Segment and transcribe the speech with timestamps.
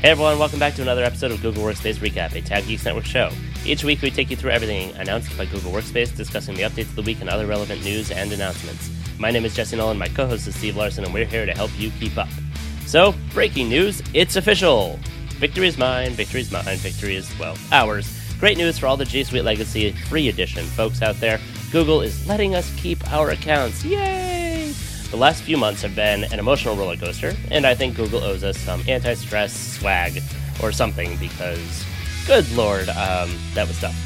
[0.00, 3.04] Hey everyone, welcome back to another episode of Google Workspace Recap, a Tab Geeks Network
[3.04, 3.30] show.
[3.66, 6.96] Each week we take you through everything announced by Google Workspace, discussing the updates of
[6.96, 8.90] the week and other relevant news and announcements.
[9.18, 11.52] My name is Jesse Nolan, my co host is Steve Larson, and we're here to
[11.52, 12.30] help you keep up.
[12.86, 14.98] So, breaking news, it's official!
[15.32, 18.10] Victory is mine, victory is mine, victory is, well, ours.
[18.38, 21.38] Great news for all the G Suite Legacy free edition folks out there.
[21.70, 23.84] Google is letting us keep our accounts.
[23.84, 24.29] Yay!
[25.10, 28.44] The last few months have been an emotional roller coaster, and I think Google owes
[28.44, 30.22] us some anti stress swag
[30.62, 31.84] or something because,
[32.28, 33.96] good lord, um, that was tough.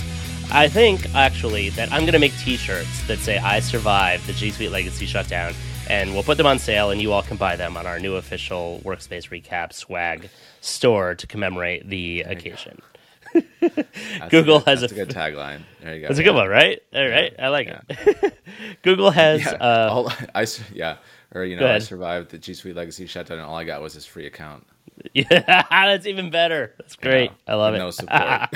[0.51, 4.32] I think actually that I'm going to make t shirts that say I survived the
[4.32, 5.52] G Suite Legacy shutdown,
[5.91, 8.15] and we'll put them on sale, and you all can buy them on our new
[8.15, 10.30] official Workspace Recap swag
[10.62, 12.80] store to commemorate the occasion.
[14.30, 15.61] Google a good, has that's a- a good tagline.
[15.83, 16.09] There you go.
[16.09, 16.80] That's a good one, right?
[16.95, 18.34] All right, I like it.
[18.83, 20.97] Google has Yeah, uh, all, I yeah,
[21.34, 23.95] or you know, I survived the G Suite Legacy shutdown, and all I got was
[23.95, 24.66] this free account.
[25.12, 25.24] Yeah,
[25.71, 26.73] that's even better.
[26.79, 27.32] That's great.
[27.49, 27.79] I love it.
[27.79, 28.12] no support.
[28.23, 28.49] I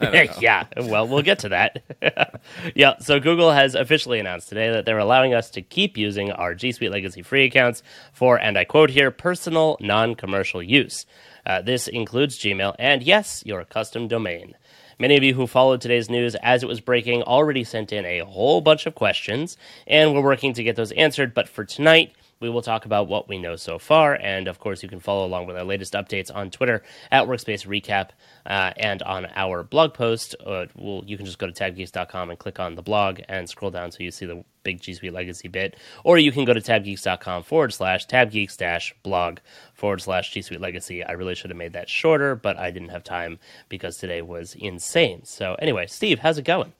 [0.00, 0.24] don't know.
[0.40, 2.40] yeah, well, we'll get to that.
[2.74, 6.54] yeah, so Google has officially announced today that they're allowing us to keep using our
[6.56, 11.06] G Suite Legacy free accounts for, and I quote here, personal, non commercial use.
[11.46, 14.56] Uh, this includes Gmail and, yes, your custom domain.
[14.98, 18.20] Many of you who followed today's news as it was breaking already sent in a
[18.20, 21.34] whole bunch of questions, and we're working to get those answered.
[21.34, 24.82] But for tonight, we will talk about what we know so far, and of course,
[24.82, 28.10] you can follow along with our latest updates on Twitter at Workspace Recap
[28.44, 30.34] uh, and on our blog post.
[30.44, 33.70] Uh, we'll, you can just go to tabgeeks.com and click on the blog and scroll
[33.70, 36.60] down so you see the big G Suite Legacy bit, or you can go to
[36.60, 39.38] tabgeeks.com forward slash tabgeeks dash blog
[39.74, 41.04] forward slash G Suite Legacy.
[41.04, 44.54] I really should have made that shorter, but I didn't have time because today was
[44.54, 45.24] insane.
[45.24, 46.72] So, anyway, Steve, how's it going?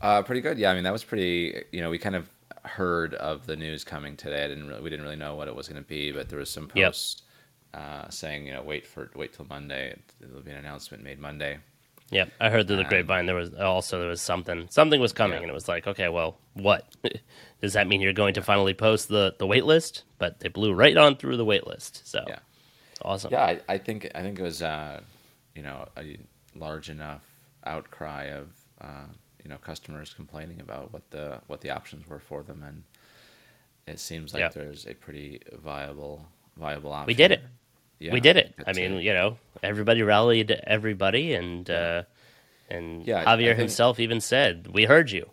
[0.00, 0.58] Uh, pretty good.
[0.58, 1.64] Yeah, I mean that was pretty.
[1.72, 2.28] You know, we kind of
[2.66, 4.44] heard of the news coming today.
[4.44, 6.38] I didn't really, we didn't really know what it was going to be, but there
[6.38, 6.88] was some Yep.
[6.92, 7.22] posts
[7.74, 9.96] uh, saying, you know, wait for wait till Monday.
[10.20, 11.58] There'll be an announcement made Monday.
[12.10, 15.12] Yep, I heard through the Um, grapevine there was also there was something something was
[15.12, 15.42] coming, Yeah.
[15.42, 16.86] and it was like, okay, well, what
[17.60, 18.00] does that mean?
[18.00, 20.04] You're going to finally post the the wait list?
[20.18, 22.38] But they blew right on through the wait list, so Yeah.
[23.02, 23.32] awesome.
[23.32, 25.00] Yeah, I, I think I think it was uh,
[25.54, 26.16] you know a
[26.54, 27.22] large enough
[27.64, 28.48] outcry of
[28.80, 29.06] uh,
[29.46, 32.82] you know customers complaining about what the what the options were for them, and
[33.86, 34.48] it seems like Yeah.
[34.48, 36.26] there's a pretty viable
[36.56, 37.06] viable option.
[37.06, 37.42] We did it.
[38.00, 38.52] Yeah, we did it.
[38.66, 42.02] I to- mean, you know, everybody rallied everybody, and uh,
[42.68, 45.30] and Yeah, Javier think- himself even said, "We heard you."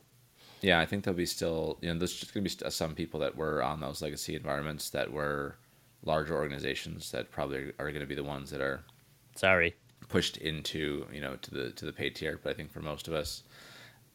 [0.62, 3.20] yeah, I think there'll be still you know there's just gonna be st- some people
[3.22, 5.56] that were on those legacy environments that were
[6.04, 8.84] larger organizations that probably are going to be the ones that are
[9.36, 9.74] Sorry.
[10.10, 12.40] pushed into you know to the to the paid tier.
[12.44, 13.42] But I think for most of us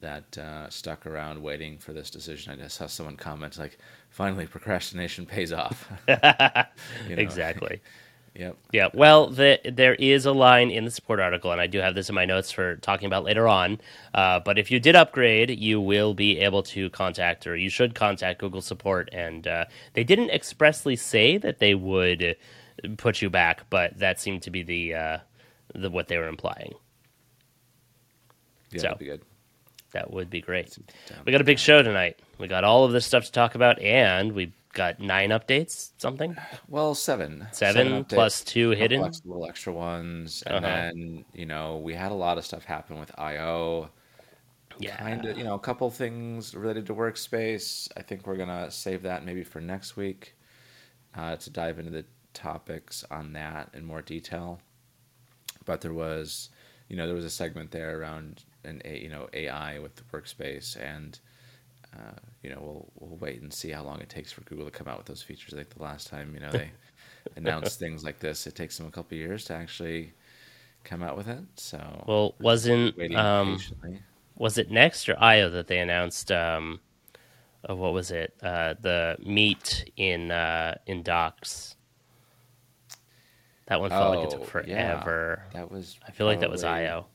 [0.00, 3.78] that uh, stuck around waiting for this decision, I just saw someone comment like,
[4.10, 5.88] "Finally, procrastination pays off."
[7.08, 7.80] Exactly.
[8.34, 8.56] Yep.
[8.72, 11.96] Yeah, well, the, there is a line in the support article, and I do have
[11.96, 13.80] this in my notes for talking about later on.
[14.14, 17.96] Uh, but if you did upgrade, you will be able to contact, or you should
[17.96, 19.08] contact Google support.
[19.12, 22.36] And uh, they didn't expressly say that they would
[22.96, 25.18] put you back, but that seemed to be the, uh,
[25.74, 26.74] the what they were implying.
[28.70, 28.82] Yeah, So.
[28.82, 29.22] that'd be good.
[29.92, 30.76] That would be great.
[31.24, 32.18] We got a big show tonight.
[32.38, 36.36] We got all of this stuff to talk about, and we got nine updates, something
[36.68, 37.46] Well, seven.
[37.52, 39.00] seven updates, plus two hidden.
[39.24, 40.74] little extra ones, and Uh-huh.
[40.76, 43.90] then you know we had a lot of stuff happen with IO.
[44.80, 48.70] Yeah, kind of you know a couple things related to workspace i think we're gonna
[48.70, 50.36] save that maybe for next week
[51.16, 54.60] uh, to dive into the topics on that in more detail
[55.64, 56.50] but there was
[56.88, 60.02] you know there was a segment there around an a you know ai with the
[60.12, 61.20] workspace and
[61.94, 64.70] uh, you know we'll we'll wait and see how long it takes for google to
[64.70, 66.70] come out with those features like the last time you know they
[67.36, 70.12] announced things like this it takes them a couple years to actually
[70.84, 73.58] come out with it so Well, wasn't um,
[74.36, 76.30] was it Next or IO that they announced?
[76.30, 76.80] Um,
[77.68, 78.34] oh, what was it?
[78.42, 81.76] Uh, the meet in uh, in Docs.
[83.66, 85.02] That one felt like it took Oh, yeah.
[85.02, 85.42] forever.
[85.52, 87.06] that was I feel like that was IO,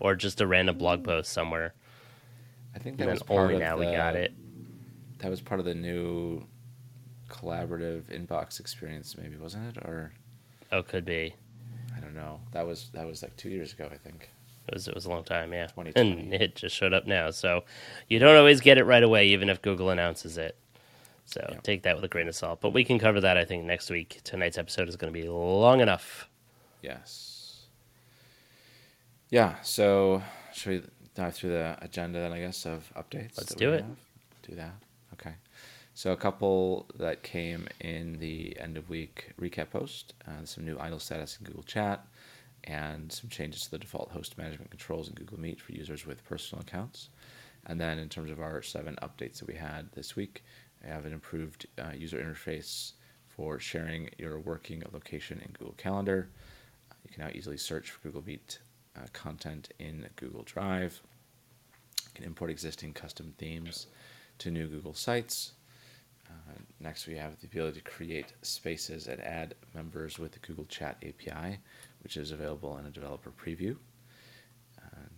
[0.00, 1.74] or just a random blog post somewhere.
[2.74, 4.32] I think that was part only of now we got it.
[5.18, 6.44] That was part of the new
[7.28, 9.82] collaborative inbox experience, maybe wasn't it?
[9.84, 10.12] Or
[10.70, 11.34] Oh, could be.
[11.96, 12.40] I don't know.
[12.52, 14.30] That was that was like two years ago, I think.
[14.68, 15.68] It was it was a long time, yeah.
[15.96, 17.64] And it just showed up now, so
[18.08, 20.56] you don't always get it right away, even if Google announces it.
[21.24, 21.60] So Yeah.
[21.62, 22.60] take that with a grain of salt.
[22.60, 24.20] But we can cover that, I think, next week.
[24.24, 26.28] Tonight's episode is going to be long enough.
[26.82, 27.34] Yes.
[29.30, 29.56] Yeah.
[29.62, 30.22] So
[30.52, 32.32] should we dive through the agenda then?
[32.32, 33.36] I guess of updates.
[33.36, 33.82] Let's do it.
[33.82, 33.96] have?
[34.42, 34.74] Do that.
[35.14, 35.34] Okay.
[35.94, 40.78] So a couple that came in the end of week recap post, uh, some new
[40.78, 42.06] idle status in Google Chat,
[42.64, 46.24] and some changes to the default host management controls in Google Meet for users with
[46.24, 47.08] personal accounts.
[47.66, 50.44] And then in terms of our seven updates that we had this week,
[50.82, 52.92] we have an improved uh, user interface
[53.26, 56.28] for sharing your working location in Google Calendar.
[57.04, 58.60] You can now easily search for Google Meet
[58.98, 61.00] uh, content in Google Drive.
[62.06, 63.86] You can import existing custom themes
[64.38, 65.52] to new Google sites
[66.28, 70.66] uh, next, we have the ability to create spaces and add members with the Google
[70.66, 71.58] Chat API,
[72.02, 73.76] which is available in a developer preview.
[74.78, 75.08] Uh,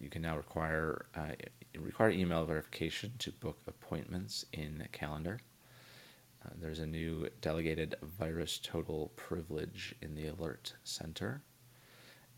[0.00, 1.32] you can now require uh,
[1.78, 5.40] require email verification to book appointments in Calendar.
[6.44, 11.42] Uh, there's a new delegated VirusTotal privilege in the Alert Center,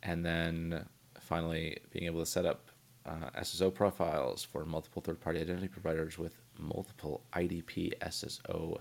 [0.02, 0.86] and then
[1.20, 2.70] finally being able to set up
[3.04, 8.78] uh, SSO profiles for multiple third-party identity providers with multiple IDP SSO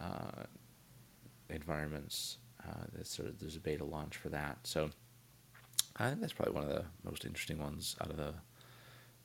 [0.00, 0.44] uh,
[1.48, 2.38] environments.
[2.66, 4.58] Uh, there's, a, there's a beta launch for that.
[4.64, 4.90] So
[5.96, 8.34] I think that's probably one of the most interesting ones out of the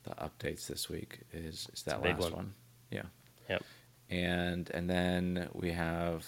[0.06, 2.32] the updates this week is, is that last one.
[2.32, 2.54] one.
[2.90, 3.02] Yeah.
[3.50, 3.64] Yep.
[4.08, 6.24] And and then we have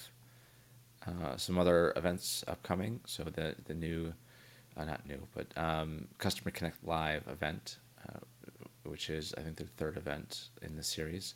[1.06, 3.00] uh, some other events upcoming.
[3.06, 4.12] So the the new,
[4.78, 7.78] uh, not new, but um, Customer Connect Live event
[8.08, 8.18] uh,
[8.84, 11.34] which is I think the third event in the series.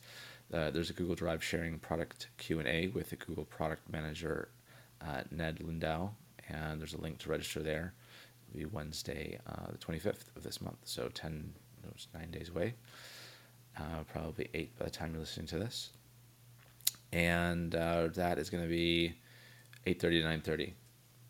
[0.53, 4.49] Uh, there's a Google Drive sharing product Q and A with the Google Product Manager
[5.01, 6.09] uh, Ned Lindau,
[6.49, 7.93] and there's a link to register there.
[8.49, 11.53] It'll be Wednesday, uh, the 25th of this month, so 10,
[11.83, 12.75] no, it's nine days away.
[13.77, 15.89] Uh, probably eight by the time you're listening to this,
[17.11, 19.13] and that is going to be
[19.85, 20.73] 8:30 to 9:30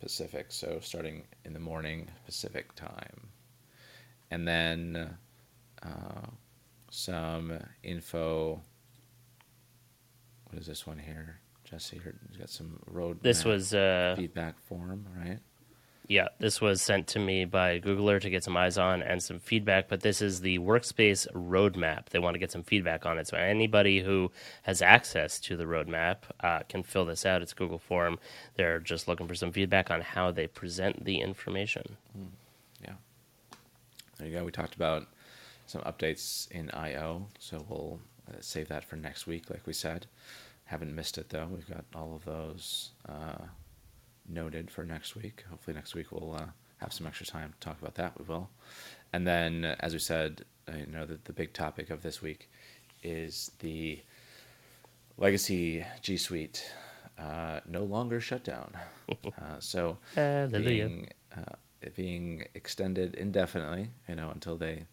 [0.03, 3.29] Pacific, so starting in the morning Pacific time,
[4.31, 5.15] and then
[5.81, 6.27] uh,
[6.91, 8.61] some info.
[10.50, 11.39] What is this one here?
[11.63, 13.23] Jesse, you got some road.
[13.23, 15.39] This was uh, feedback form, right?
[16.07, 19.39] Yeah, this was sent to me by Googler to get some eyes on and some
[19.39, 19.88] feedback.
[19.88, 22.09] But this is the workspace roadmap.
[22.09, 23.27] They want to get some feedback on it.
[23.27, 24.29] So anybody who
[24.63, 27.41] has access to the roadmap uh, can fill this out.
[27.41, 28.19] It's Google form.
[28.55, 31.95] They're just looking for some feedback on how they present the information.
[32.17, 32.27] Mm,
[32.83, 32.94] yeah.
[34.17, 34.44] There you go.
[34.44, 35.07] We talked about
[35.67, 40.05] some updates in IO, so we'll uh, save that for next week, like we said.
[40.65, 41.47] Haven't missed it though.
[41.50, 43.45] We've got all of those uh,
[44.28, 45.44] noted for next week.
[45.50, 46.46] Hopefully, next week we'll uh,
[46.78, 48.18] have some extra time to talk about that.
[48.20, 48.50] We will.
[49.12, 52.50] And then, as we said, uh, you know, the, the big topic of this week
[53.04, 54.00] is the
[55.18, 56.72] legacy G Suite
[57.18, 58.74] uh, no longer shut down.
[59.38, 61.10] Uh, so being,
[61.94, 64.86] being extended indefinitely, you know, until they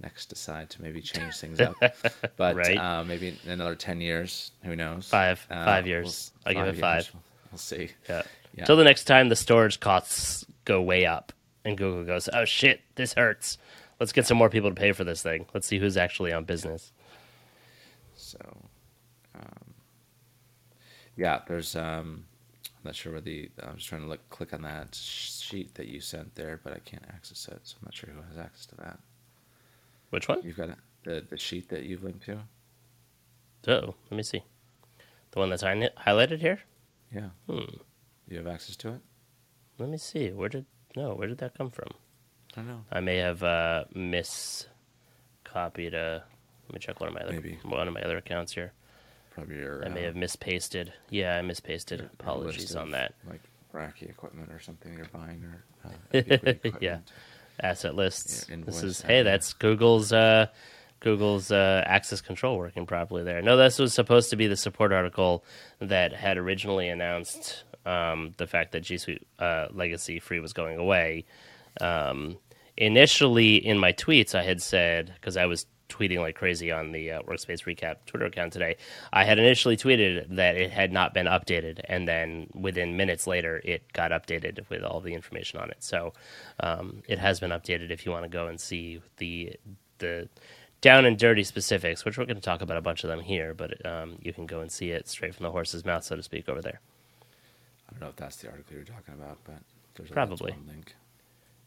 [0.00, 1.76] next decide to maybe change things up.
[2.36, 2.78] But right.
[2.78, 5.06] uh, maybe in another ten years, who knows?
[5.08, 6.32] Five, uh, five years.
[6.46, 7.10] We'll, I'll give it five.
[7.12, 7.90] We'll, we'll, see.
[8.08, 8.22] Yeah.
[8.54, 8.64] yeah.
[8.64, 11.32] Till the next time the storage costs go way up,
[11.64, 13.58] and Google goes, "Oh shit, this hurts.
[14.00, 15.46] Let's get some more people to pay for this thing.
[15.54, 16.92] Let's see who's actually on business."
[18.14, 18.38] So,
[19.34, 19.74] um,
[21.16, 21.76] yeah, there's.
[21.76, 22.24] Um,
[22.64, 23.50] I'm not sure where the.
[23.62, 26.78] I'm just trying to look, click on that sheet that you sent there, but I
[26.80, 28.98] can't access it, so I'm not sure who has access to that.
[30.10, 30.40] Which one?
[30.42, 30.70] You've got
[31.04, 32.38] the the sheet that you've linked to.
[33.68, 34.42] Oh, let me see.
[35.30, 36.60] The one that's highlighted here.
[37.14, 37.30] Yeah.
[37.48, 37.76] Hmm.
[38.28, 39.00] You have access to it.
[39.78, 40.30] Let me see.
[40.30, 40.66] Where did
[40.96, 41.14] no?
[41.14, 41.88] Where did that come from?
[42.56, 42.84] I don't know.
[42.90, 44.66] I may have uh, miscopied
[45.94, 46.24] a.
[46.68, 47.58] Let me check one of my other Maybe.
[47.64, 48.72] one of my other accounts here.
[49.30, 49.84] Probably your.
[49.84, 50.92] I may uh, have mispasted.
[51.10, 52.00] Yeah, I mispasted.
[52.00, 53.14] Your, Apologies on that.
[53.28, 53.42] Like
[53.74, 55.64] Racky equipment or something you're buying or.
[55.84, 56.98] Uh, yeah
[57.60, 58.46] asset lists.
[58.48, 60.46] Yeah, this is hey, that's Google's uh,
[61.02, 63.42] Google's uh, access control working properly there.
[63.42, 65.44] No, this was supposed to be the support article
[65.80, 70.78] that had originally announced um, the fact that G Suite uh, Legacy Free was going
[70.78, 71.24] away.
[71.80, 72.38] Um,
[72.76, 77.10] initially, in my tweets, I had said because I was tweeting like crazy on the
[77.10, 78.76] uh, Workspace Recap Twitter account today.
[79.12, 83.60] I had initially tweeted that it had not been updated, and then within minutes later,
[83.64, 85.82] it got updated with all the information on it.
[85.82, 86.12] So
[86.60, 87.90] um, it has been updated.
[87.90, 89.56] If you want to go and see the
[89.98, 90.28] the
[90.82, 93.54] down and dirty specifics, which we're going to talk about a bunch of them here,
[93.54, 96.22] but um, you can go and see it straight from the horse's mouth, so to
[96.22, 96.80] speak, over there.
[97.88, 99.62] I don't know if that's the article you're talking about, but
[99.94, 100.94] there's probably link.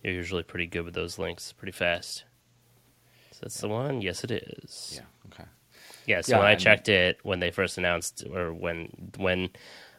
[0.03, 2.25] You're usually pretty good with those links, pretty fast.
[3.31, 4.01] So that's the one.
[4.01, 4.93] Yes, it is.
[4.95, 5.33] Yeah.
[5.33, 5.49] Okay.
[6.05, 6.21] Yeah.
[6.21, 9.49] So yeah, when I checked it when they first announced, or when when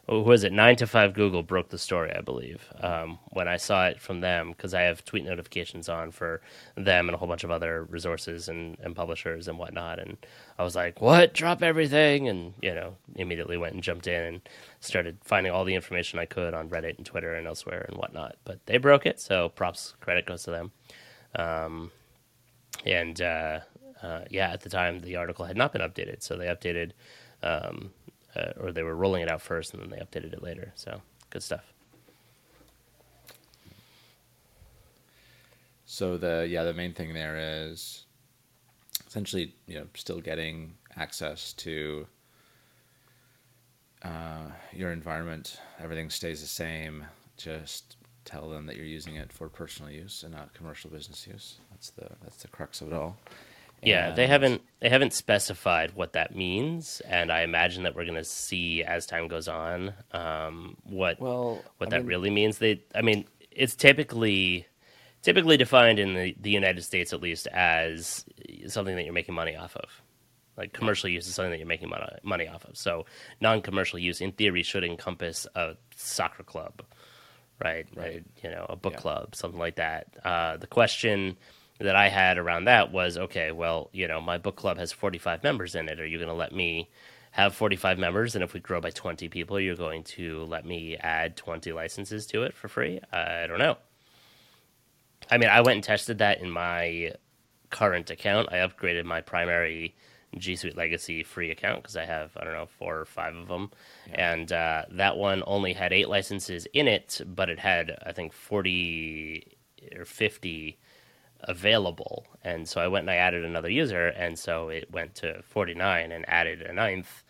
[0.09, 0.53] who was it?
[0.53, 4.21] Nine to Five Google broke the story, I believe, um, when I saw it from
[4.21, 6.41] them because I have tweet notifications on for
[6.75, 9.99] them and a whole bunch of other resources and, and publishers and whatnot.
[9.99, 10.17] And
[10.57, 11.33] I was like, "What?
[11.33, 14.49] Drop everything!" And you know, immediately went and jumped in and
[14.79, 18.37] started finding all the information I could on Reddit and Twitter and elsewhere and whatnot.
[18.45, 20.71] But they broke it, so props credit goes to them.
[21.35, 21.91] Um,
[22.85, 23.59] and uh,
[24.01, 26.91] uh, yeah, at the time the article had not been updated, so they updated.
[27.43, 27.91] Um,
[28.37, 30.71] uh, or they were rolling it out first and then they updated it later.
[30.75, 31.73] So good stuff.
[35.85, 38.05] So the yeah the main thing there is
[39.07, 42.05] essentially you know still getting access to
[44.03, 45.59] uh, your environment.
[45.79, 47.05] Everything stays the same.
[47.37, 51.55] Just tell them that you're using it for personal use and not commercial business use.
[51.71, 53.17] That's the that's the crux of it all.
[53.83, 58.15] Yeah, they haven't they haven't specified what that means, and I imagine that we're going
[58.15, 62.57] to see as time goes on um, what well what I that mean- really means.
[62.57, 64.65] They, I mean, it's typically
[65.21, 68.25] typically defined in the, the United States at least as
[68.67, 69.89] something that you're making money off of.
[70.57, 72.77] Like commercial use is something that you're making money money off of.
[72.77, 73.05] So
[73.41, 76.81] non-commercial use, in theory, should encompass a soccer club,
[77.63, 77.85] right?
[77.95, 78.23] Right.
[78.43, 78.99] A, you know, a book Yeah.
[78.99, 80.07] club, something like that.
[80.23, 81.37] Uh, the question
[81.79, 85.43] that I had around that was, okay, well, you know, my book club has 45
[85.43, 85.99] members in it.
[85.99, 86.89] Are you going to let me
[87.31, 88.35] have 45 members?
[88.35, 92.25] And if we grow by 20 people, you're going to let me add 20 licenses
[92.27, 92.99] to it for free?
[93.11, 93.77] I don't know.
[95.29, 97.13] I mean, I went and tested that in my
[97.69, 98.49] current account.
[98.51, 99.95] I upgraded my primary
[100.37, 103.47] G Suite Legacy free account because I have, I don't know, four or five of
[103.47, 103.71] them.
[104.11, 108.33] And uh, that one only had eight licenses in it, but it had, I think,
[108.33, 109.57] 40
[109.97, 110.77] or 50
[111.41, 112.25] available.
[112.43, 116.11] And so I went and I added another user, and so it went to 49
[116.11, 117.23] and added a ninth.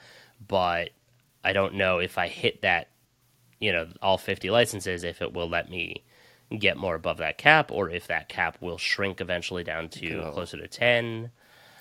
[0.46, 0.90] But
[1.44, 2.90] I don't know if I hit that,
[3.60, 6.04] you know, all 50 licenses, if it will let me
[6.58, 10.32] get more above that cap, or if that cap will shrink eventually down to It'll-
[10.32, 11.32] closer to 10.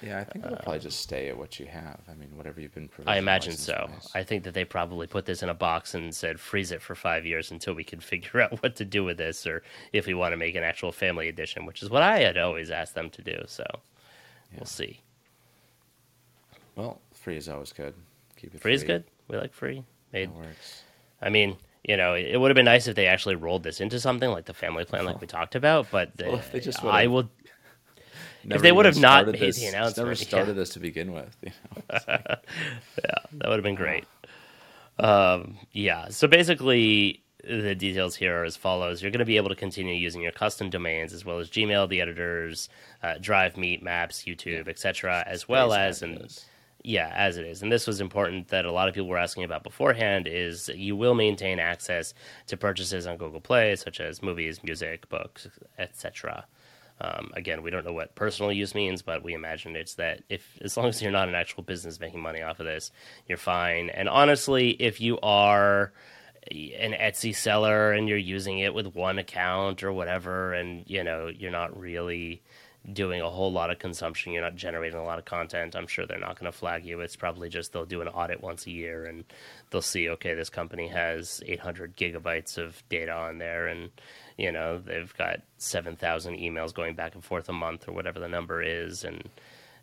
[0.03, 2.01] Yeah, I think it'll probably just stay at what you have.
[2.09, 2.89] I mean, whatever you've been.
[2.89, 3.17] Providing.
[3.17, 3.87] I imagine so.
[3.89, 4.11] wise.
[4.15, 6.95] I think that they probably put this in a box and said freeze it for
[6.95, 9.63] five years until we can figure out what to do with this, or
[9.93, 12.71] if we want to make an actual family edition, which is what I had always
[12.71, 13.43] asked them to do.
[13.47, 13.65] So
[14.53, 14.59] Yeah.
[14.59, 15.01] we'll see.
[16.75, 17.95] Well, free is always good.
[18.37, 19.05] Keep it Free is good.
[19.29, 19.83] We like free.
[20.13, 20.29] Made.
[20.29, 20.83] That works.
[21.23, 23.99] I mean, you know, it, would have been nice if they actually rolled this into
[24.01, 25.21] something like the family plan, like oh.
[25.21, 25.91] we talked about.
[25.91, 27.31] But the, Well, if they just I will.
[28.47, 30.07] Never they would have not made this, the announcement.
[30.09, 30.61] Never started yeah.
[30.61, 31.37] this to begin with.
[31.43, 31.99] You know?
[32.07, 34.05] Like, That would have been great.
[34.99, 36.09] Um, yeah.
[36.11, 39.95] So basically, the details here are as follows: You're going to be able to continue
[39.95, 42.69] using your custom domains as well as Gmail, the editors,
[43.03, 46.41] uh, Drive, Meet, Maps, YouTube, etc., as well as as and
[46.87, 47.63] yeah, as it is.
[47.63, 50.95] And this was important that a lot of people were asking about beforehand is you
[50.95, 52.15] will maintain access
[52.47, 55.49] to purchases on Google Play, such as movies, music, books,
[55.79, 56.47] etc.
[57.01, 60.43] Um, again, we don't know what personal use means, but we imagine it's that if
[60.63, 62.91] as long as you're not an actual business making money off of this,
[63.29, 63.91] you're fine.
[63.91, 65.93] And honestly, if you are
[66.51, 71.27] an Etsy seller and you're using it with one account or whatever, and you know
[71.29, 72.43] you're not really
[72.93, 75.75] doing a whole lot of consumption, you're not generating a lot of content.
[75.75, 77.01] I'm sure they're not going to flag you.
[77.01, 79.25] It's probably just they'll do an audit once a year and
[79.71, 83.91] they'll see, okay, this company has 800 gigabytes of data on there, and
[84.37, 88.29] you know they've got 7,000 emails going back and forth a month or whatever the
[88.29, 89.29] number is, and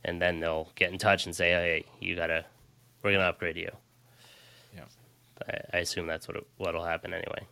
[0.05, 2.45] and then they'll get in touch and say, hey, you gotta,
[3.01, 3.71] we're gonna upgrade you.
[4.75, 4.83] yeah.
[5.47, 7.47] I, I assume that's what it, what'll happen anyway.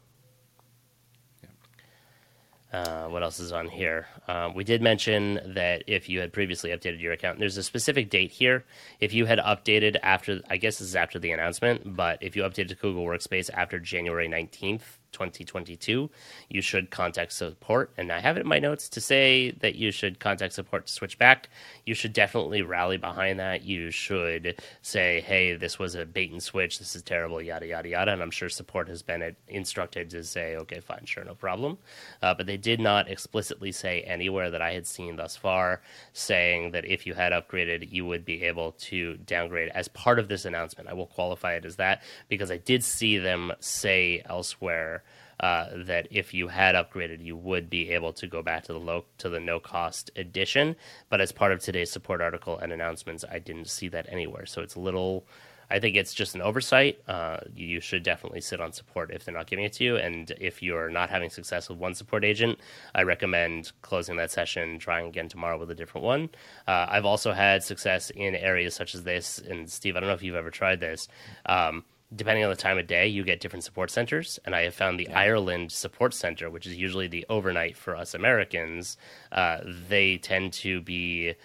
[2.71, 4.07] Uh, what else is on here?
[4.29, 8.09] Um, we did mention that if you had previously updated your account, there's a specific
[8.09, 8.63] date here.
[9.01, 12.43] If you had updated after, I guess this is after the announcement, but if you
[12.43, 16.09] updated to Google Workspace after January 19th, 2022,
[16.49, 17.91] you should contact support.
[17.97, 20.93] And I have it in my notes to say that you should contact support to
[20.93, 21.49] switch back.
[21.85, 23.63] You should definitely rally behind that.
[23.63, 26.79] You should say, hey, this was a bait and switch.
[26.79, 28.11] This is terrible, yada, yada, yada.
[28.11, 31.77] And I'm sure support has been instructed to say, okay, fine, sure, no problem.
[32.21, 35.81] Uh, but they did not explicitly say anywhere that I had seen thus far
[36.13, 40.27] saying that if you had upgraded, you would be able to downgrade as part of
[40.27, 40.89] this announcement.
[40.89, 45.00] I will qualify it as that because I did see them say elsewhere
[45.41, 48.79] uh, that if you had upgraded, you would be able to go back to the
[48.79, 50.75] low to the no cost edition.
[51.09, 54.45] But as part of today's support article and announcements, I didn't see that anywhere.
[54.45, 55.25] So it's a little.
[55.71, 56.99] I think it's just an oversight.
[57.07, 59.95] Uh, you should definitely sit on support if they're not giving it to you.
[59.95, 62.59] And if you're not having success with one support agent,
[62.93, 66.29] I recommend closing that session, trying again tomorrow with a different one.
[66.67, 69.39] Uh, I've also had success in areas such as this.
[69.39, 71.07] And Steve, I don't know if you've ever tried this.
[71.45, 74.39] Um, depending on the time of day, you get different support centers.
[74.45, 75.19] And I have found the Yeah.
[75.19, 78.97] Ireland support center, which is usually the overnight for us Americans,
[79.31, 81.35] uh, they tend to be.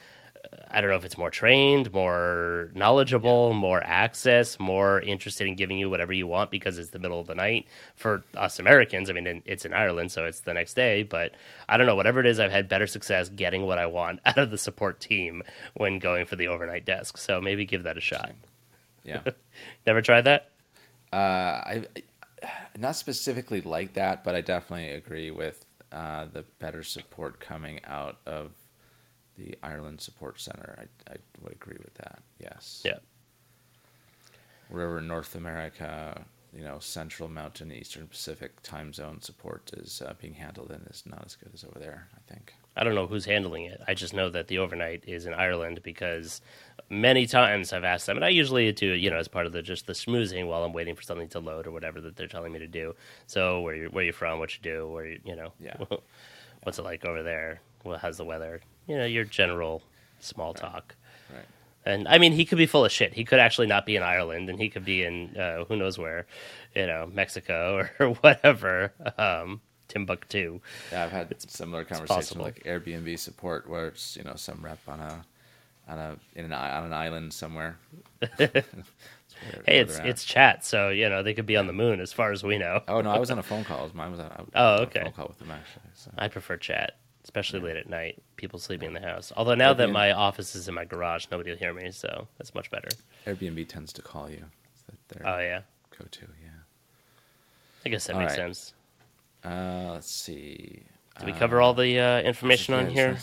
[0.70, 5.76] I don't know if it's more trained, more knowledgeable, more access, more interested in giving
[5.76, 7.66] you whatever you want because it's the middle of the night.
[7.96, 11.02] For us Americans, I mean, in- it's in Ireland, so it's the next day.
[11.02, 11.32] But
[11.68, 14.38] I don't know, whatever it is, I've had better success getting what I want out
[14.38, 15.42] of the support team
[15.74, 17.18] when going for the overnight desk.
[17.18, 18.32] So maybe give that a shot.
[19.04, 19.22] Yeah.
[19.86, 20.50] Never tried that?
[21.12, 21.84] Uh, I
[22.78, 28.18] not specifically like that, but I definitely agree with uh, the better support coming out
[28.26, 28.52] of
[29.36, 30.76] the Ireland Support Center.
[30.78, 32.20] I, I would agree with that.
[32.40, 32.82] Yes.
[32.84, 32.98] Yeah.
[34.68, 40.34] Wherever North America, you know, Central Mountain, Eastern Pacific time zone support is uh, being
[40.34, 42.08] handled and is not as good as over there.
[42.14, 42.54] I think.
[42.76, 43.80] I don't know who's handling it.
[43.86, 46.40] I just know that the overnight is in Ireland because
[46.88, 49.52] many times I've asked them, and I usually do it, you know, as part of
[49.52, 52.26] the just the smoozing while I'm waiting for something to load or whatever that they're
[52.28, 52.94] telling me to do.
[53.26, 55.76] So where you where you from, what you do, where you you know, Yeah.
[56.62, 57.60] what's it like over there?
[57.84, 58.60] Well, how's the weather?
[58.86, 59.82] You know, your general
[60.20, 60.94] small talk.
[61.32, 61.44] Right.
[61.84, 63.14] And I mean, he could be full of shit.
[63.14, 65.98] He could actually not be in Ireland, and he could be in uh, who knows
[65.98, 66.26] where,
[66.74, 70.60] you know, Mexico or whatever, um, Timbuktu.
[70.90, 74.98] Yeah, I've had similar conversations like Airbnb support, where it's you know some rep on
[74.98, 75.24] a
[75.88, 77.78] on a in an on an island somewhere.
[79.48, 82.12] It's Hey, it's it's chat, so you know they could be on the moon as
[82.12, 82.80] far as we know.
[82.88, 83.88] Oh no, I was on a phone call.
[83.94, 85.00] Mine was on, I Oh, okay.
[85.00, 85.82] a phone call with them actually.
[85.94, 86.10] So.
[86.16, 88.22] I prefer chat, especially late at night.
[88.36, 89.32] People sleeping in the house.
[89.36, 92.54] Although now that my office is in my garage, nobody will hear me, so that's
[92.54, 92.88] much better.
[93.26, 94.42] Airbnb tends to call you.
[95.24, 95.60] Oh yeah,
[95.96, 96.26] go-to.
[96.42, 96.48] Yeah.
[97.84, 98.36] I guess that All makes right.
[98.38, 98.72] sense.
[99.44, 100.82] Uh, let's see.
[101.18, 103.16] Did we cover all the uh, information Yeah, on here?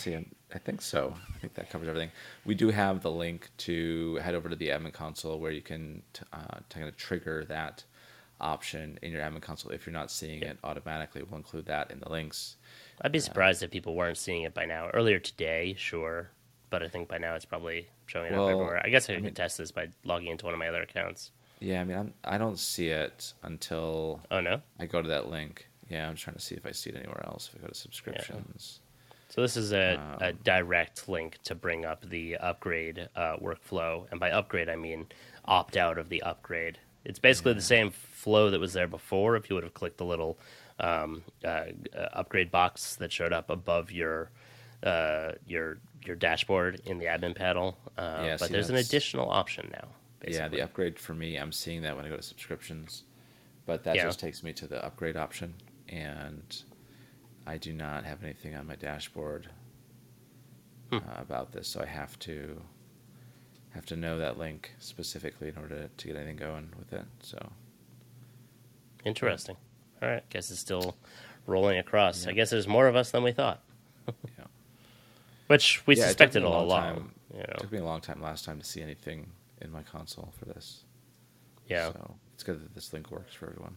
[0.54, 1.16] I think so.
[1.36, 2.12] I think that covers everything.
[2.46, 6.04] We do have the link to head over to the admin console where you can
[6.14, 7.84] t- uh, kind of trigger that
[8.40, 9.72] option in your admin console.
[9.72, 12.58] If you're not seeing it automatically, we'll include that in the links.
[13.02, 14.90] I'd be surprised if people weren't seeing it by now.
[14.90, 16.30] Earlier today, sure,
[16.70, 18.82] but I think by now it's probably showing Well, up everywhere.
[18.86, 20.82] I guess I, I could mean- test this by logging into one of my other
[20.84, 21.32] accounts.
[21.60, 24.62] Yeah, I mean, I'm, I don't see it until Oh no!
[24.80, 25.68] I go to that link.
[25.90, 27.50] Yeah, I'm trying to see if I see it anywhere else.
[27.54, 28.82] If I go to subscriptions.
[29.34, 34.06] So this is a, a Um, direct link to bring up the upgrade uh, workflow,
[34.12, 35.08] and by upgrade I mean
[35.46, 36.78] opt out of the upgrade.
[37.04, 39.36] It's basically the same flow that was there before.
[39.36, 40.38] If you would have clicked the little
[40.80, 41.66] um, uh,
[42.14, 44.30] upgrade box that showed up above your
[44.84, 49.32] uh, your your dashboard in the admin panel, uh, Yeah, but see, there's an additional
[49.32, 49.88] option now.
[50.28, 53.04] Yeah, the upgrade for me, I'm seeing that when I go to subscriptions,
[53.66, 54.06] but that Yeah.
[54.06, 55.56] just takes me to the upgrade option,
[55.90, 56.64] and
[57.46, 59.50] I do not have anything on my dashboard
[60.92, 60.98] Hmm.
[60.98, 62.62] uh, about this, so I have to
[63.74, 67.06] have to know that link specifically in order to, to get anything going with it.
[67.22, 67.52] So
[69.06, 69.58] Interesting.
[70.02, 70.96] All right, guess it's still
[71.48, 72.28] rolling across.
[72.28, 73.62] I guess there's more of us than we thought,
[74.08, 74.46] yeah,
[75.48, 76.82] which we Yeah, suspected a all along.
[76.96, 77.12] time.
[77.34, 80.32] You it took me a long time last time to see anything in my console
[80.38, 80.84] for this.
[81.68, 81.92] Yeah.
[81.92, 83.76] so it's good that this link works for everyone.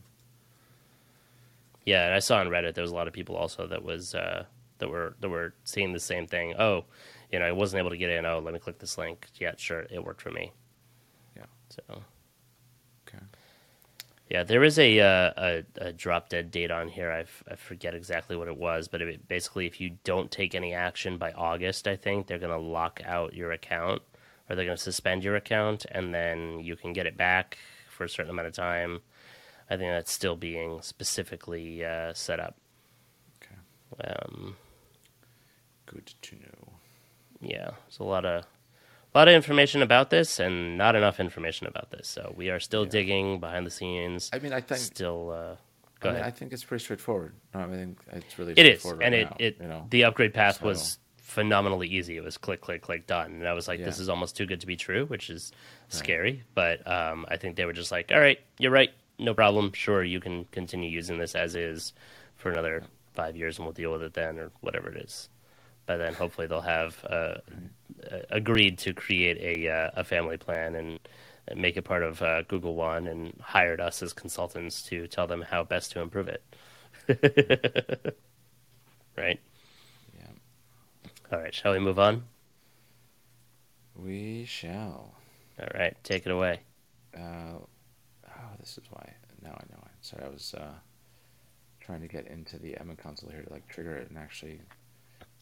[1.86, 4.14] Yeah, and I saw on Reddit there was a lot of people also that was
[4.16, 4.46] uh,
[4.78, 6.54] that were that were seeing the same thing.
[6.58, 6.86] Oh,
[7.32, 8.26] you know, I wasn't able to get in.
[8.26, 9.28] Oh, let me click this link.
[9.40, 10.52] Yeah, sure, it worked for me.
[11.36, 11.46] Yeah.
[11.70, 12.04] So
[13.08, 13.24] Okay.
[14.30, 17.12] yeah, there is a uh, a, a drop dead date on here.
[17.12, 20.54] I, f- I forget exactly what it was, but it, basically, if you don't take
[20.54, 24.02] any action by August, I think they're gonna lock out your account,
[24.50, 28.08] or they're gonna suspend your account, and then you can get it back for a
[28.08, 29.00] certain amount of time.
[29.68, 32.56] I think that's still being specifically uh, set up.
[33.42, 34.08] Okay.
[34.12, 34.56] Um,
[35.86, 36.72] Good to know.
[37.40, 38.44] yeah, there's a lot of
[39.14, 42.06] a lot of information about this, and not enough information about this.
[42.08, 42.90] So we are still Yeah.
[42.90, 44.28] digging behind the scenes.
[44.32, 45.56] I mean, I think still, uh,
[46.00, 46.26] go I, mean, ahead.
[46.26, 47.34] I think it's pretty straightforward.
[47.54, 49.86] No, I think it's really It is, straightforward and right it, now, it you know.
[49.90, 52.16] the upgrade path So- was phenomenally easy.
[52.16, 54.60] It was click, click, click, done, and I was like, this is almost too good
[54.60, 55.50] to be true, which is
[55.88, 56.42] scary.
[56.54, 59.72] But um, I think they were just like, all right, you're right, no problem.
[59.72, 61.92] Sure, you can continue using this as is
[62.36, 65.28] for another five years, and we'll deal with it then, or whatever it is.
[65.86, 67.14] By then, hopefully, they'll have uh,
[68.10, 71.00] uh, agreed to create a uh, a family plan and.
[71.54, 75.42] Make it part of uh, Google One and hired us as consultants to tell them
[75.42, 76.42] how best to improve it.
[79.16, 79.38] right?
[80.18, 80.26] yeah,
[81.32, 82.24] All right, shall we move on?
[83.94, 85.14] we shall.
[85.60, 86.60] All right, take it away.
[87.16, 87.58] Uh,
[88.66, 89.12] this is why.
[89.42, 89.78] Now I know.
[89.84, 89.90] it.
[90.00, 90.72] Sorry, I was uh,
[91.80, 94.60] trying to get into the admin console here to like trigger it and actually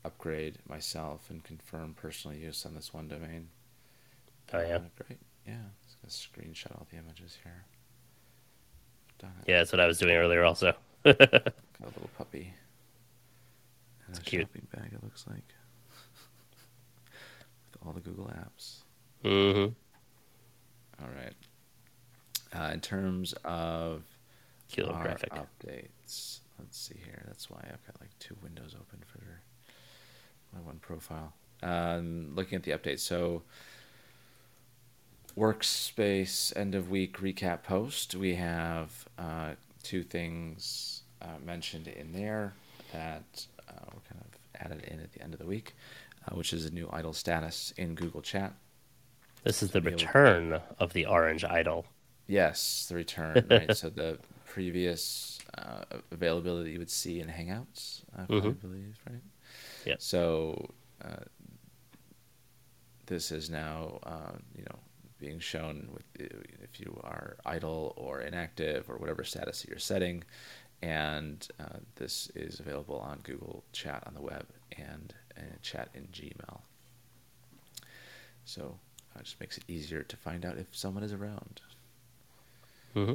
[0.05, 3.49] upgrade myself and confirm personal use on this one domain.
[4.53, 5.19] Oh yeah, Uh, great.
[5.47, 5.55] Yeah,
[5.87, 6.13] just gonna
[6.51, 7.65] screenshot all the images here.
[9.47, 10.45] Yeah, that's what I was doing earlier.
[10.45, 12.53] Also, Got a little puppy.
[14.15, 14.43] A cute.
[14.43, 15.39] shopping bag, it looks like.
[17.73, 18.81] With all the Google apps.
[19.25, 19.73] Mm-hmm.
[21.03, 21.33] All right.
[22.55, 24.03] Uh, in terms of
[24.71, 25.33] cute our graphic.
[25.33, 27.23] updates, let's see here.
[27.27, 29.41] That's why I've got like two windows open for
[30.55, 31.33] my one profile.
[31.63, 33.43] Um, looking at the updates, so
[35.37, 38.15] workspace end of week recap post.
[38.15, 42.55] We have uh, two things uh, mentioned in there
[42.93, 45.75] that uh, were kind of added in at the end of the week,
[46.29, 48.53] uh, which is a new idle status in Google Chat.
[49.43, 51.87] This is the return of the orange idle.
[52.27, 53.47] Yes, the return.
[53.51, 53.75] right.
[53.75, 58.61] So the previous uh, availability you would see in Hangouts, I Mhm.
[58.61, 59.23] believe, right?
[59.85, 60.01] Yep.
[60.01, 60.71] So
[61.03, 61.25] uh,
[63.07, 64.79] this is now, uh, you know,
[65.19, 70.25] being shown with if you are idle or inactive or whatever status that you're setting,
[70.83, 76.09] and uh, this is available on Google Chat on the web and, and Chat in
[76.09, 76.61] Gmail.
[78.45, 78.79] So
[79.15, 81.61] uh, it just makes it easier to find out if someone is around.
[82.95, 83.15] Hmm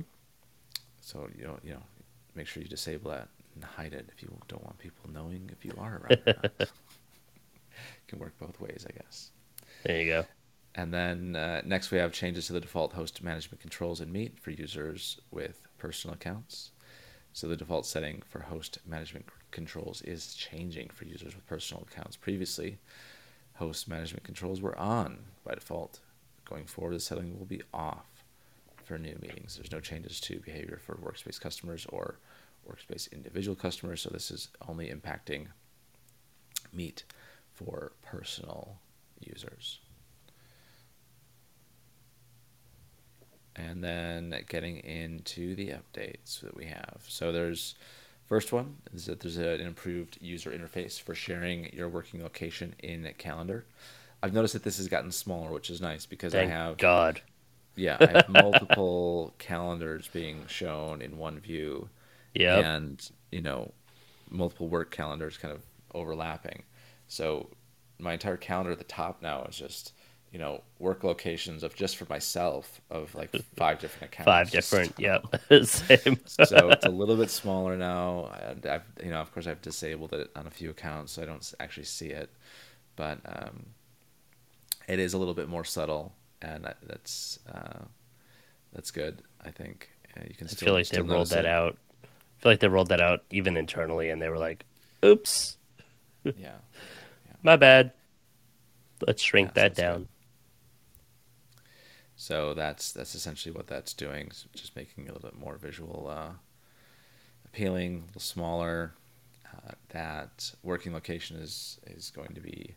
[1.01, 1.83] So you know, you know,
[2.35, 5.65] make sure you disable that and hide it if you don't want people knowing if
[5.65, 6.23] you are around.
[6.25, 6.67] or not.
[8.07, 9.31] Can work both ways, I guess.
[9.83, 10.25] There you go.
[10.75, 14.39] And then uh, next we have changes to the default host management controls in Meet
[14.39, 16.71] for users with personal accounts.
[17.33, 21.83] So the default setting for host management c- controls is changing for users with personal
[21.91, 22.17] accounts.
[22.17, 22.79] Previously,
[23.55, 25.99] host management controls were on by default.
[26.45, 28.18] Going forward, the setting will be off
[28.89, 29.55] for new meetings.
[29.55, 32.15] There's no changes to behavior for workspace customers or
[32.67, 34.01] workspace individual customers.
[34.01, 35.45] So this is only impacting
[36.73, 37.03] Meet
[37.53, 38.77] for personal
[39.19, 39.79] users.
[43.55, 47.01] and then getting into the updates that we have.
[47.07, 47.75] So there's
[48.25, 53.11] first one is that there's an improved user interface for sharing your working location in
[53.17, 53.65] Calendar.
[54.23, 57.21] I've noticed that this has gotten smaller, which is nice because Thank I have God.
[57.79, 61.89] Yeah I have multiple calendars being shown in one view,
[62.35, 62.63] Yep.
[62.65, 63.71] and you know
[64.29, 65.61] multiple work calendars kind of
[65.93, 66.63] overlapping.
[67.07, 67.49] So
[67.99, 69.93] my entire calendar at the top now is just
[70.31, 74.25] you know work locations of just for myself of like five different accounts.
[74.25, 74.93] Five different.
[74.99, 75.25] Yep.
[75.65, 76.19] Same.
[76.27, 78.31] so it's a little bit smaller now.
[78.47, 81.25] And I've, you know, of course, I've disabled it on a few accounts, so I
[81.25, 82.29] don't actually see it.
[82.95, 83.65] But um,
[84.87, 87.83] it is a little bit more subtle, and that- that's uh,
[88.73, 89.21] that's good.
[89.43, 90.47] I think uh, you can.
[90.47, 91.51] I Still, feel like they rolled that it.
[91.51, 91.77] out.
[92.03, 94.65] I feel like they rolled that out even internally, and they were like,
[95.03, 95.57] "Oops,
[96.23, 96.57] Yeah,
[97.43, 97.91] my bad.
[99.05, 100.07] Let's shrink Yeah, that down." good.
[102.15, 104.31] so that's that's essentially what that's doing.
[104.53, 106.31] Just making it a little bit more visual, uh,
[107.45, 108.93] appealing, a little smaller.
[109.47, 112.75] Uh, that working location is is going to be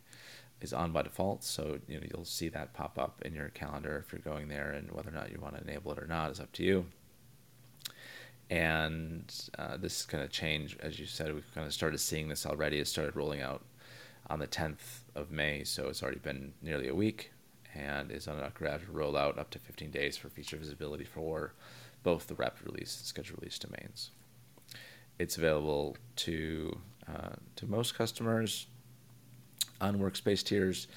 [0.63, 4.03] is on by default, so you know you'll see that pop up in your calendar
[4.05, 6.31] if you're going there, and whether or not you want to enable it or not
[6.31, 6.85] is up to you.
[8.49, 11.33] And uh, this is going to change, as you said.
[11.33, 12.79] We've kind of started seeing this already.
[12.79, 13.63] It started rolling out
[14.29, 17.31] on the 10th of May, so it's already been nearly a week,
[17.75, 21.53] and is on a gradual rollout up to 15 days for feature visibility for
[22.03, 24.11] both the rapid release and scheduled release domains.
[25.19, 28.67] It's available to uh, to most customers
[29.83, 30.87] on Workspace tiers,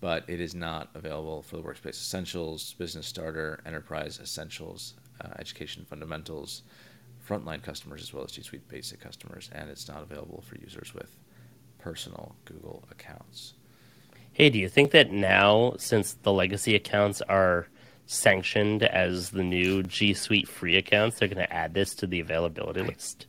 [0.00, 5.84] but it is not available for the Workspace Essentials, Business Starter, Enterprise Essentials, uh, Education
[5.88, 6.62] Fundamentals,
[7.28, 10.94] frontline customers, as well as G Suite Basic customers, and it's not available for users
[10.94, 11.18] with
[11.78, 13.54] personal Google accounts.
[14.32, 17.66] Hey, do you think that now, since the legacy accounts are
[18.06, 22.20] sanctioned as the new G Suite free accounts, they're going to add this to the
[22.20, 23.26] availability list?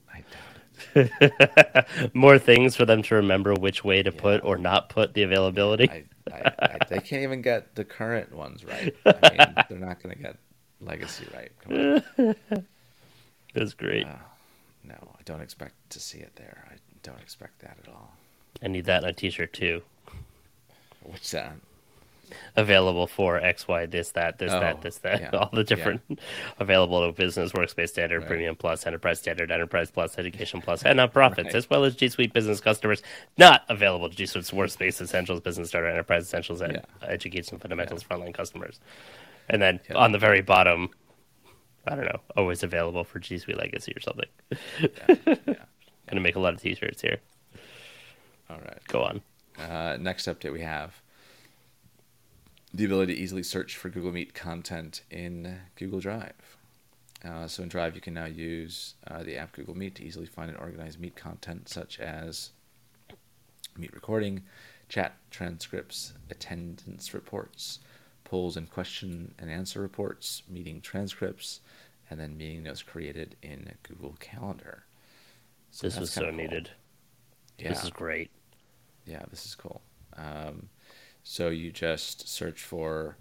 [2.13, 5.89] More things for them to remember which way to put or not put the availability.
[5.89, 8.95] I, I, I, they can't even get the current ones right.
[9.05, 10.37] I mean, they're not going to get
[10.81, 11.51] legacy right.
[11.61, 12.65] Come on.
[13.53, 14.05] That's great.
[14.05, 14.15] Uh,
[14.83, 16.65] no, I don't expect to see it there.
[16.69, 18.13] I don't expect that at all.
[18.61, 19.81] I need that on a T-shirt too.
[21.03, 21.53] What's that?
[22.55, 25.21] Available for X, Y, this, that, this, Oh, that, this, that.
[25.21, 26.01] yeah, All the different
[26.59, 28.27] available to Business Workspace Standard, Right.
[28.27, 31.55] Premium Plus, Enterprise Standard, Enterprise Plus, Education Plus, and nonprofits, Right.
[31.55, 33.01] as well as G Suite Business customers
[33.37, 37.07] not available to G Suite Workspace Essentials, Business Starter, Enterprise Essentials, and Yeah.
[37.07, 38.79] Education Fundamentals frontline customers.
[39.49, 39.95] And then Yeah.
[39.97, 40.89] on the very bottom,
[41.85, 44.27] I don't know, always available for G Suite Legacy or something.
[44.81, 45.53] Yeah, yeah.
[46.09, 47.17] Gonna make a lot of T-shirts here.
[48.49, 48.79] All right.
[48.87, 49.21] Go on.
[49.59, 50.93] Uh, next update we have
[52.77, 56.57] the ability to easily search for Google Meet content in Google Drive.
[57.25, 60.27] Uh, so in Drive, you can now use uh, the app Google Meet to easily
[60.27, 62.51] find and organize Meet content such as
[63.75, 64.43] Meet recording,
[64.89, 67.79] chat transcripts, attendance reports,
[68.23, 71.61] polls and question and answer reports, meeting transcripts,
[72.11, 74.83] and then meeting notes created in Google Calendar.
[75.71, 76.31] So this was so cool.
[76.31, 76.69] needed.
[77.57, 77.69] Yeah.
[77.69, 78.29] This is great.
[79.07, 79.81] Yeah, this is cool.
[80.15, 80.69] Um,
[81.29, 83.17] so you just search for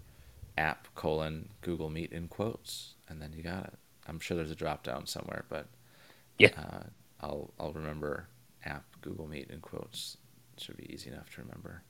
[0.57, 3.73] app colon Google Meet in quotes, and then you got it.
[4.07, 5.67] I'm sure there's a drop down somewhere, but
[6.39, 6.83] yeah, uh,
[7.19, 8.29] I'll I'll remember
[8.63, 10.15] app Google Meet in quotes.
[10.55, 11.83] It should be easy enough to remember.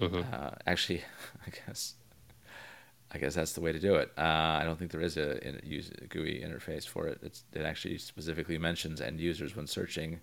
[0.00, 0.34] Mm-hmm.
[0.34, 1.02] Uh, actually,
[1.46, 1.94] I guess
[3.12, 4.10] I guess that's the way to do it.
[4.18, 7.20] Uh, I don't think there is a, a, GUI interface for it.
[7.22, 10.18] It's, it actually specifically mentions end users when searching.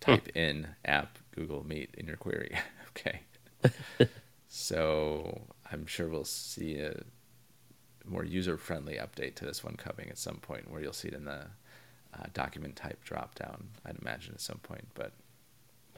[0.00, 0.38] Type hmm.
[0.38, 2.56] in app Google Meet in your query.
[2.88, 3.20] okay.
[4.48, 7.02] so I'm sure we'll see a
[8.04, 11.14] more user friendly update to this one coming at some point where you'll see it
[11.14, 11.46] in the
[12.14, 14.86] uh, document type drop down, I'd imagine at some point.
[14.94, 15.12] But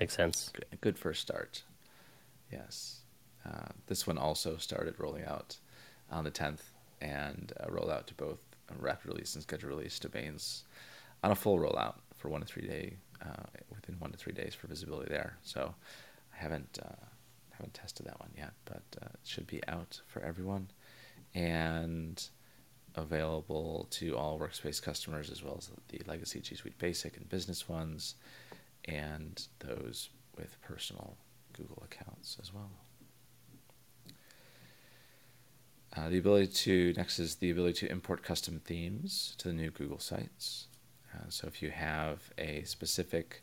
[0.01, 0.51] makes sense.
[0.53, 1.63] Good, good first start.
[2.51, 3.01] Yes.
[3.47, 5.57] Uh, this one also started rolling out
[6.11, 6.63] on the 10th
[7.01, 8.39] and uh, roll out to both
[8.79, 10.65] rapid release and scheduled release domains
[11.23, 14.55] on a full rollout for one to three day uh, within one to three days
[14.55, 15.37] for visibility there.
[15.43, 15.75] So
[16.35, 17.05] I haven't uh,
[17.59, 20.69] haven't tested that one yet, but uh, it should be out for everyone
[21.35, 22.29] and
[22.95, 27.69] available to all workspace customers as well as the legacy G Suite Basic and business
[27.69, 28.15] ones,
[28.87, 31.17] and those with personal
[31.53, 32.71] Google accounts as well.
[35.97, 39.71] Uh, the ability to next is the ability to import custom themes to the new
[39.71, 40.69] Google sites.
[41.15, 43.43] Uh, so if you have a specific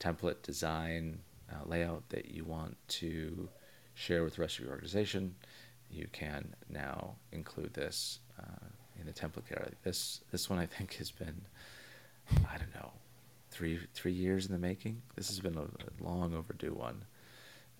[0.00, 1.20] template design
[1.52, 3.48] uh, layout that you want to
[3.94, 5.34] share with the rest of your organization,
[5.90, 8.66] you can now include this uh,
[8.98, 9.74] in the template gallery.
[9.82, 11.42] This this one I think has been
[12.50, 12.92] I don't know
[13.50, 15.02] three three years in the making.
[15.16, 17.04] This has been a, a long overdue one.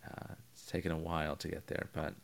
[0.07, 2.15] Uh, it's taken a while to get there, but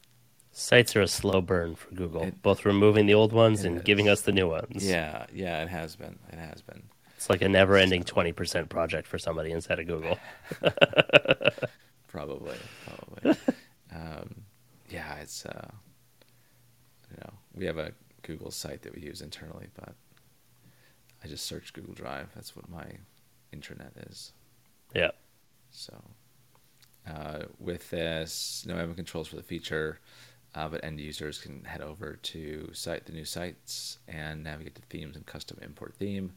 [0.56, 3.82] Sites are a slow burn for Google, it, both removing the old ones and is.
[3.82, 4.86] giving us the new ones.
[4.88, 6.16] Yeah, yeah, it has been.
[6.32, 6.84] It has been.
[7.16, 10.18] It's like a never-ending twenty percent project for somebody inside of Google.
[12.08, 13.36] probably, probably.
[13.94, 14.34] um,
[14.90, 15.46] yeah, it's.
[15.46, 15.70] Uh,
[17.10, 19.94] you know, we have a Google site that we use internally, but
[21.22, 22.28] I just search Google Drive.
[22.34, 22.86] That's what my
[23.52, 24.32] internet is.
[24.94, 25.10] Yeah.
[25.70, 25.94] So,
[27.08, 30.00] uh, with this, no admin controls for the feature
[30.54, 34.82] uh, but end users can head over to site the new sites and navigate to
[34.82, 36.32] themes and custom import theme.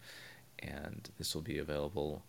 [0.59, 2.23] And this will be available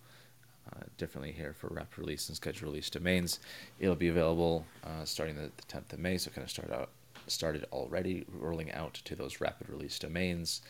[0.72, 3.40] uh, differently here for rapid release and scheduled release domains.
[3.80, 6.90] It'll be available uh, starting the, the, 10th of May, so kind of start out
[7.26, 10.62] started already rolling out to those rapid release domains.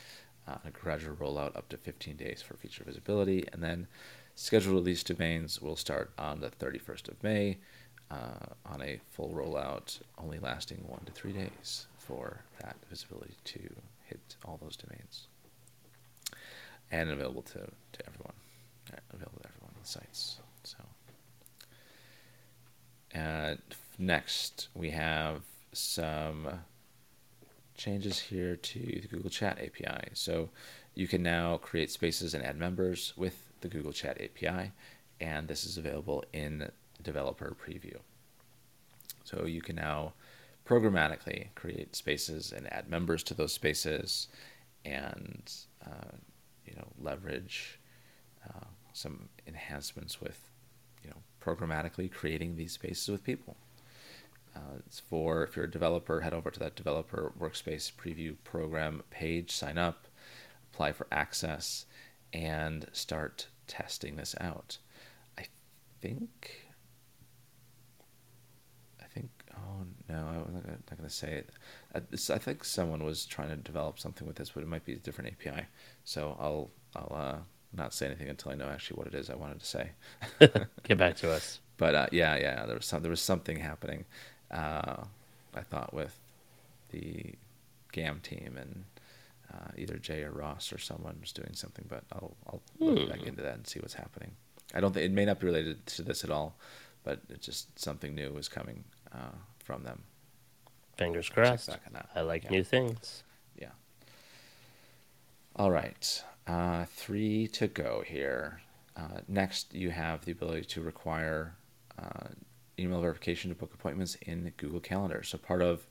[0.46, 3.86] Uh, a gradual rollout up to 15 days for feature visibility, and then
[4.34, 7.58] scheduled release domains will start on the 31st of May
[8.10, 13.60] uh, on a full rollout, only lasting one to three days for that visibility to
[14.06, 15.27] hit all those domains.
[16.90, 18.32] And available to, to everyone,
[19.12, 20.38] available to everyone on the sites.
[20.64, 20.78] So,
[23.12, 23.60] and
[23.98, 26.48] next we have some
[27.76, 30.10] changes here to the Google Chat API.
[30.14, 30.50] So
[30.94, 34.72] you can now create spaces and add members with the Google Chat API,
[35.20, 36.70] and this is available in
[37.02, 37.96] developer preview.
[39.24, 40.14] So you can now
[40.66, 44.28] programmatically create spaces and add members to those spaces
[44.84, 45.50] and
[45.86, 46.16] uh,
[46.68, 47.78] you know leverage
[48.48, 50.50] uh, some enhancements with
[51.02, 53.56] you know programmatically creating these spaces with people.
[54.54, 59.02] Uh, it's for if you're a developer, head over to that developer workspace preview program
[59.10, 60.08] page, sign up,
[60.72, 61.86] apply for access,
[62.32, 64.78] and start testing this out.
[65.36, 65.46] I
[66.00, 66.68] think
[69.58, 71.50] Oh no, I'm not gonna, say it.
[71.94, 71.98] I,
[72.34, 74.96] I, think someone was trying to develop something with this, but it might be a
[74.96, 75.66] different API.
[76.04, 77.36] So I'll I'll uh,
[77.76, 79.90] not say anything until I know actually what it is I wanted to say.
[80.84, 81.60] Get back to us.
[81.76, 84.06] But uh, yeah, yeah, there was some there was something happening.
[84.50, 85.04] Uh,
[85.54, 86.18] I thought with
[86.90, 87.34] the
[87.92, 88.84] GAM team and
[89.52, 93.10] uh, either Jay or Ross or someone was doing something, but I'll I'll look hmm.
[93.10, 94.32] back into that and see what's happening.
[94.74, 96.56] I don't think it may not be related to this at all,
[97.04, 99.36] but it's just something new is coming uh,
[99.68, 100.02] from them.
[100.96, 101.68] Fingers crossed.
[102.14, 102.50] I like yeah.
[102.50, 103.22] new things.
[103.54, 103.72] Yeah.
[105.56, 106.24] All right.
[106.46, 108.62] Uh, three to go here.
[108.96, 111.54] Uh, next, you have the ability to require
[112.02, 112.28] uh,
[112.78, 115.22] email verification to book appointments in Google Calendar.
[115.22, 115.86] So, part of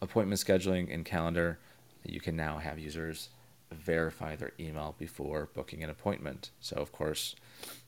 [0.00, 1.60] appointment scheduling in Calendar,
[2.04, 3.28] you can now have users
[3.70, 6.50] verify their email before booking an appointment.
[6.58, 7.36] So, of course,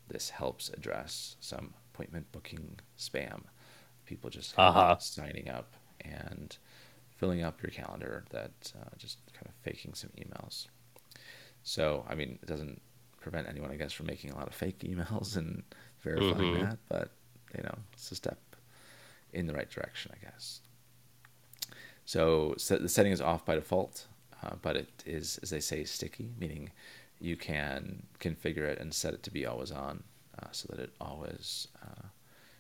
[0.06, 3.42] this helps address some appointment booking spam.
[4.06, 4.96] People just Uh-huh.
[4.98, 6.56] signing up and
[7.16, 10.66] filling up your calendar that uh, just kind of faking some emails.
[11.62, 12.80] So, I mean, it doesn't
[13.20, 15.62] prevent anyone, I guess, from making a lot of fake emails and
[16.02, 16.60] verifying Mhm.
[16.60, 17.10] that, but
[17.56, 18.38] you know, it's a step
[19.32, 20.60] in the right direction, I guess.
[22.04, 24.06] So, so the setting is off by default,
[24.42, 26.70] uh, but it is, as they say, sticky, meaning
[27.20, 30.02] you can configure it and set it to be always on,
[30.38, 32.08] uh, so that it always uh,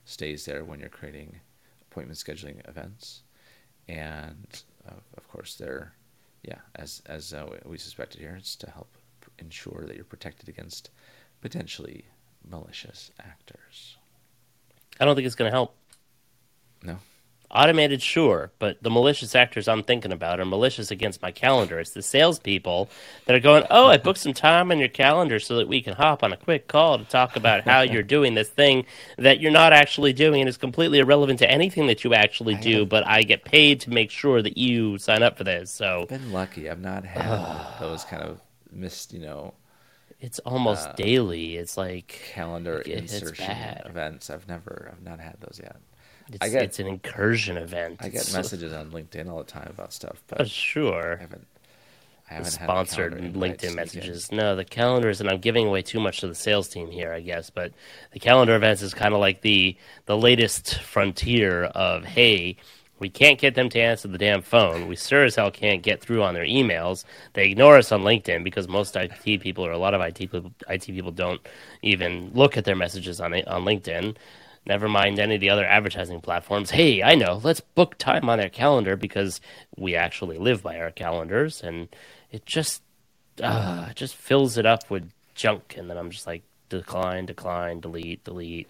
[0.04, 1.40] stays there when you're creating
[1.90, 3.22] appointment scheduling events.
[3.88, 5.94] And uh, of course, they're
[6.42, 8.88] yeah, as as uh, we suspected here, it's to help
[9.38, 10.90] ensure that you're protected against
[11.40, 12.04] potentially
[12.48, 13.96] malicious actors.
[15.00, 15.74] I don't think it's going to help.
[16.82, 16.98] No,
[17.54, 21.78] Automated, sure, but the malicious actors I'm thinking about are malicious against my calendar.
[21.78, 22.90] It's the salespeople
[23.26, 25.94] that are going, "Oh, I booked some time on your calendar so that we can
[25.94, 28.86] hop on a quick call to talk about how you're doing this thing
[29.18, 32.60] that you're not actually doing and is completely irrelevant to anything that you actually I
[32.60, 32.78] do.
[32.80, 35.70] have- But I get paid to make sure that you sign up for this.
[35.70, 36.68] So I've been lucky.
[36.68, 37.38] I've not had
[37.80, 38.40] those kind of
[38.72, 39.54] missed, you know,
[40.20, 41.56] it's almost Uh, daily.
[41.56, 43.48] It's like calendar It- insertion
[43.84, 44.28] events.
[44.28, 45.76] I've never, I've not had those yet.
[46.28, 47.98] It's, I get- it's an incursion event.
[48.00, 51.16] I get messages on LinkedIn all the time about stuff, but oh, sure.
[51.18, 51.46] I haven't.
[52.30, 54.32] I haven't sponsored had a calendar invite LinkedIn messages.
[54.32, 57.20] No, the calendars, and I'm giving away too much to the sales team here, I
[57.20, 57.50] guess.
[57.50, 57.72] But
[58.12, 62.56] the calendar events is kind of like the the latest frontier of hey,
[62.98, 64.88] we can't get them to answer the damn phone.
[64.88, 67.04] We sure as hell can't get through on their emails.
[67.34, 70.52] They ignore us on LinkedIn because most IT people or a lot of IT people
[70.68, 71.40] IT people don't
[71.82, 74.16] even look at their messages on on LinkedIn.
[74.66, 76.70] Never mind any of the other advertising platforms.
[76.70, 77.40] Hey, I know.
[77.42, 79.40] Let's book time on their calendar because
[79.76, 81.88] we actually live by our calendars, and
[82.32, 82.82] it just
[83.42, 87.80] uh, it just fills it up with junk, and then I'm just like decline, decline,
[87.80, 88.68] delete, delete.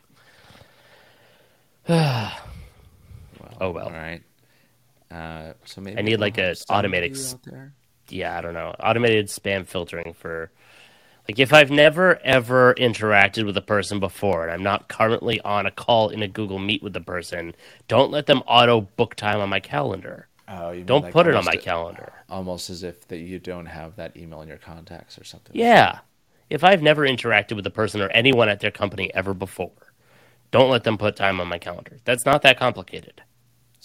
[1.88, 2.32] Well,
[3.60, 3.86] Oh, well.
[3.86, 4.22] All right.
[5.10, 7.72] Uh, so maybe I need, like, have a automatic of you s- out there.
[8.08, 8.74] Yeah, I don't know.
[8.80, 10.50] Automated spam filtering for
[11.28, 15.66] like if I've never ever interacted with a person before and I'm not currently on
[15.66, 17.54] a call in a Google Meet with the person,
[17.88, 20.28] don't let them auto book time on my calendar.
[20.46, 22.12] Oh, you Don't like put it on my calendar.
[22.28, 25.56] Almost as if that you don't have that email in your contacts or something.
[25.56, 26.00] Yeah.
[26.50, 29.94] If I've never interacted with a person or anyone at their company ever before,
[30.50, 31.96] don't let them put time on my calendar.
[32.04, 33.22] That's not that complicated.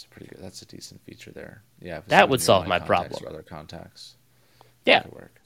[0.03, 0.41] A pretty good.
[0.41, 1.63] That's a decent feature there.
[1.81, 3.21] Yeah, That would solve line my problem.
[3.23, 4.15] Or other contacts.
[4.85, 5.01] Yeah.
[5.01, 5.41] Could work.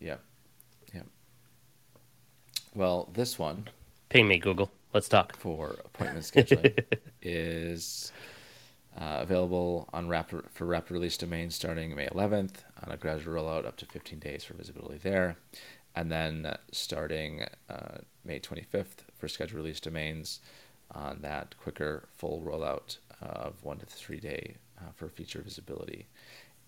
[0.00, 0.22] Yep.
[2.76, 3.68] Well, this one
[4.10, 4.70] Ping me, Google.
[4.92, 5.34] Let's talk.
[5.34, 6.78] for appointment scheduling
[7.22, 8.12] is
[8.98, 13.64] uh, available on rapid, for rapid release domains starting May 11th on a gradual rollout
[13.64, 15.36] up to 15 days for visibility there.
[15.94, 20.40] And then uh, starting uh, May 25th for scheduled release domains
[20.94, 26.08] on that quicker full rollout of one to three day uh, for feature visibility.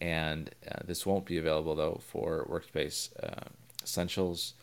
[0.00, 3.50] And uh, this won't be available though for Workspace uh,
[3.82, 4.54] Essentials,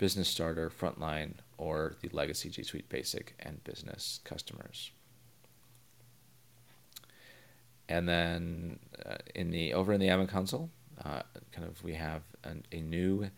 [0.00, 4.92] Business Starter, Frontline, or the Legacy G Suite Basic and Business customers.
[7.86, 10.70] And then uh, in the over in the admin console,
[11.04, 11.20] uh,
[11.52, 13.28] kind of we have an, a new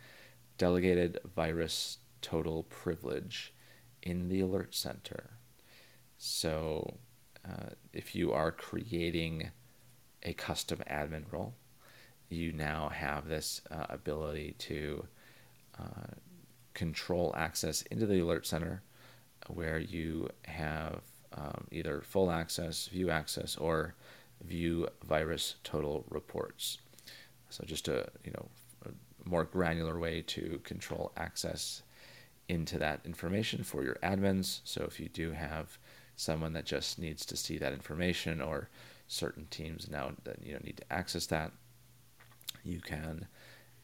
[0.56, 3.52] delegated virus total privilege
[4.00, 5.30] in the alert center.
[6.16, 6.98] So
[7.44, 9.50] uh, if you are creating
[10.22, 11.54] a custom admin role,
[12.28, 15.06] you now have this uh, ability to
[15.76, 16.14] uh,
[16.74, 18.82] control access into the alert center
[19.48, 21.00] where you have
[21.34, 23.94] um, either full access, view access, or
[24.44, 26.78] view VirusTotal reports.
[27.48, 28.48] So just a you know
[28.86, 31.82] a more granular way to control access
[32.48, 34.60] into that information for your admins.
[34.64, 35.78] So if you do have
[36.16, 38.68] someone that just needs to see that information, or
[39.06, 41.52] certain teams now that you know need to access that,
[42.64, 43.26] you can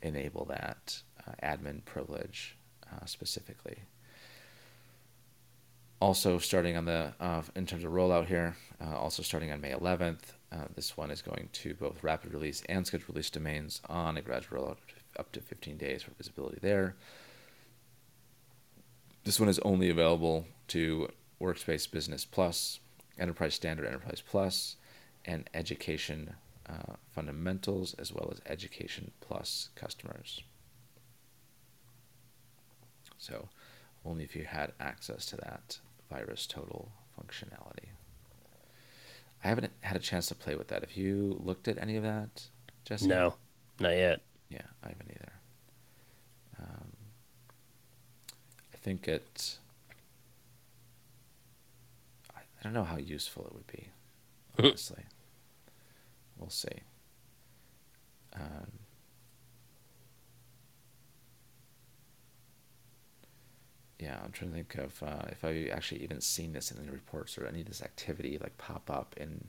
[0.03, 2.58] enable that uh, admin privilege
[2.93, 3.79] uh, specifically.
[6.01, 9.73] Also, starting on the uh, in terms of rollout here, uh, also starting on May
[9.73, 10.21] 11th,
[10.53, 14.23] uh, this one is going to both rapid release and scheduled release domains on a
[14.23, 14.77] gradual rollout
[15.19, 16.95] up to 15 days for visibility there.
[19.25, 21.09] This one is only available to
[21.41, 22.81] Workspace Business Plus,
[23.19, 24.77] Enterprise Standard, Enterprise Plus,
[25.25, 26.35] and Education
[26.69, 30.43] uh, Fundamentals, as well as Education Plus customers.
[33.19, 33.49] So,
[34.05, 35.79] only if you had access to that
[36.13, 36.89] VirusTotal
[37.19, 37.91] functionality.
[39.45, 40.83] I haven't had a chance to play with that.
[40.83, 42.49] Have you looked at any of that,
[42.85, 43.07] Jesse?
[43.07, 43.35] No,
[43.79, 44.21] not yet.
[44.49, 45.33] Yeah, I haven't either.
[46.61, 46.93] Um,
[48.75, 49.59] I think it.
[52.35, 53.89] I, I don't know how useful it would be.
[54.59, 55.05] Honestly,
[56.37, 56.69] we'll see.
[58.35, 58.78] Um,
[63.99, 66.91] yeah, I'm trying to think of uh, if I've actually even seen this in any
[66.91, 69.45] reports or any of this activity like pop up in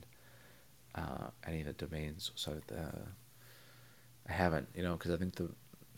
[0.94, 2.32] uh, any of the domains.
[2.34, 2.90] So the,
[4.28, 5.50] I haven't, you know, because I think the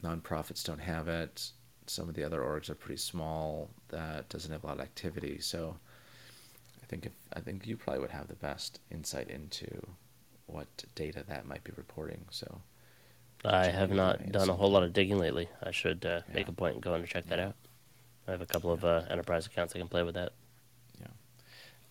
[0.03, 1.50] nonprofits don't have it.
[1.86, 3.70] Some of the other orgs are pretty small.
[3.88, 5.38] That doesn't have a lot of activity.
[5.40, 5.76] So
[6.82, 9.66] I think if I think you probably would have the best insight into
[10.46, 12.24] what data that might be reporting.
[12.30, 12.61] So
[13.44, 15.48] I have not done a whole lot of digging lately.
[15.62, 17.57] I should uh, make a point and go and check that out.
[18.26, 20.32] I have a couple of uh, enterprise accounts I can play with that.
[21.00, 21.06] Yeah.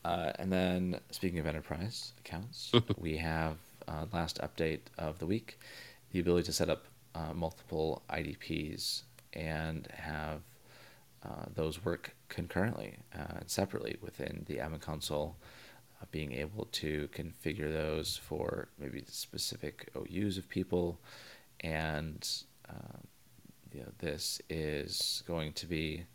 [0.10, 3.58] Uh, and then speaking of enterprise accounts, we have
[3.88, 5.60] uh, last update of the week
[6.12, 9.04] the ability to set up uh, multiple IDPs
[9.34, 10.42] and have
[11.24, 15.36] uh, those work concurrently uh, and separately within the admin console.
[16.12, 21.00] being able to configure those for maybe specific OUs of people,
[21.60, 22.28] and
[23.74, 26.06] you know, this is going to be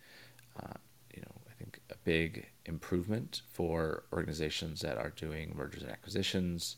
[0.62, 0.74] uh,
[1.14, 6.76] you know, I think a big improvement for organizations that are doing mergers and acquisitions.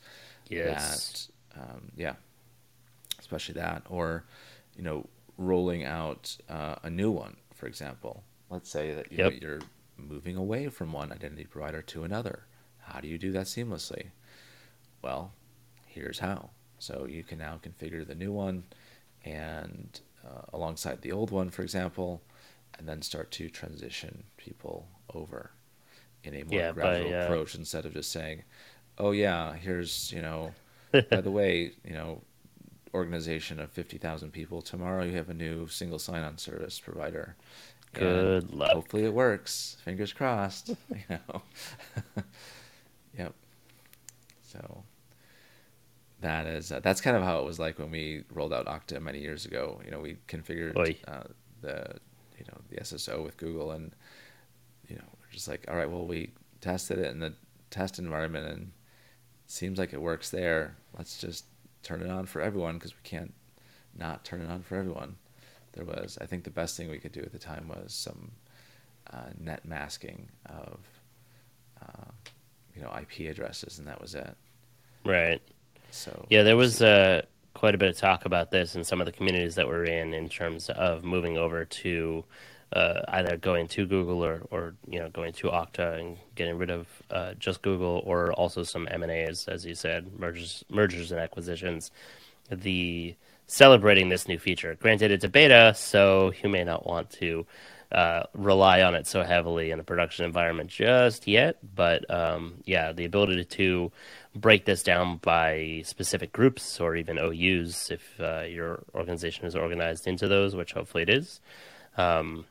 [0.48, 1.28] Yes.
[1.54, 2.14] That, um, yeah,
[3.18, 4.24] especially that, or
[4.76, 5.06] you know,
[5.36, 8.22] rolling out uh, a new one, for example.
[8.50, 9.32] Let's say that you yep.
[9.32, 9.60] know, you're
[9.96, 12.44] moving away from one identity provider to another.
[12.78, 14.06] How do you do that seamlessly?
[15.02, 15.32] Well,
[15.86, 16.50] here's how.
[16.78, 18.64] So you can now configure the new one
[19.24, 22.22] and uh, alongside the old one, for example,
[22.78, 25.50] and then start to transition people over
[26.24, 27.24] in a more yeah, gradual by, uh...
[27.24, 28.42] approach instead of just saying,
[28.98, 30.52] "Oh yeah, here's you know,
[31.10, 32.22] by the way, you know,
[32.94, 34.62] organization of fifty thousand people.
[34.62, 37.36] Tomorrow you have a new single sign-on service provider.
[37.94, 38.72] Good and luck.
[38.72, 39.76] Hopefully it works.
[39.84, 40.68] Fingers crossed.
[40.90, 41.42] you know.
[43.18, 43.34] yep.
[44.42, 44.84] So
[46.20, 49.00] that is uh, that's kind of how it was like when we rolled out Okta
[49.00, 49.80] many years ago.
[49.84, 51.24] You know, we configured uh,
[51.60, 51.96] the
[52.38, 53.92] you know the SSO with Google, and
[54.88, 57.34] you know we're just like, all right, well we tested it in the
[57.70, 58.72] test environment, and
[59.46, 60.76] seems like it works there.
[60.96, 61.44] Let's just
[61.82, 63.34] turn it on for everyone because we can't
[63.96, 65.16] not turn it on for everyone.
[65.72, 68.32] There was, I think, the best thing we could do at the time was some
[69.12, 70.78] uh, net masking of
[71.82, 72.10] uh,
[72.74, 74.36] you know IP addresses, and that was it.
[75.04, 75.40] Right.
[75.90, 77.22] So yeah, there was uh,
[77.58, 80.14] quite a bit of talk about this in some of the communities that we're in,
[80.14, 82.24] in terms of moving over to
[82.72, 86.70] uh, either going to Google or, or you know going to Okta and getting rid
[86.70, 91.10] of uh, just Google, or also some M and A's, as you said, mergers, mergers
[91.10, 91.90] and acquisitions.
[92.48, 93.16] The
[93.48, 94.76] celebrating this new feature.
[94.76, 97.44] Granted, it's a beta, so you may not want to
[97.90, 101.56] uh, rely on it so heavily in a production environment just yet.
[101.74, 103.90] But um, yeah, the ability to
[104.34, 110.06] break this down by specific groups or even OUs, if uh, your organization is organized
[110.06, 111.40] into those, which hopefully it is,
[111.96, 112.44] um,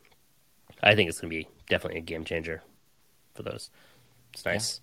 [0.84, 2.61] I think it's going to be definitely a game changer
[3.34, 3.69] for those.
[4.34, 4.82] It's nice.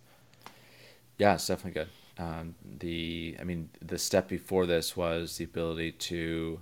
[1.19, 1.89] Yeah, yeah it's definitely good.
[2.17, 6.61] Um, the, I mean, the step before this was the ability to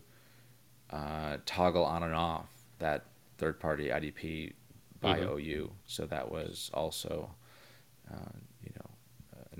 [0.90, 3.04] uh, toggle on and off that
[3.38, 4.52] third-party IDP
[5.00, 5.38] by mm-hmm.
[5.38, 5.72] OU.
[5.86, 7.30] So that was also,
[8.10, 8.51] uh, you know, a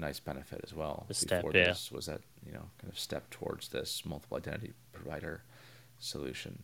[0.02, 1.06] nice benefit as well.
[1.10, 1.68] Step, before yeah.
[1.68, 5.42] this was that you know kind of step towards this multiple identity provider
[5.98, 6.62] solution.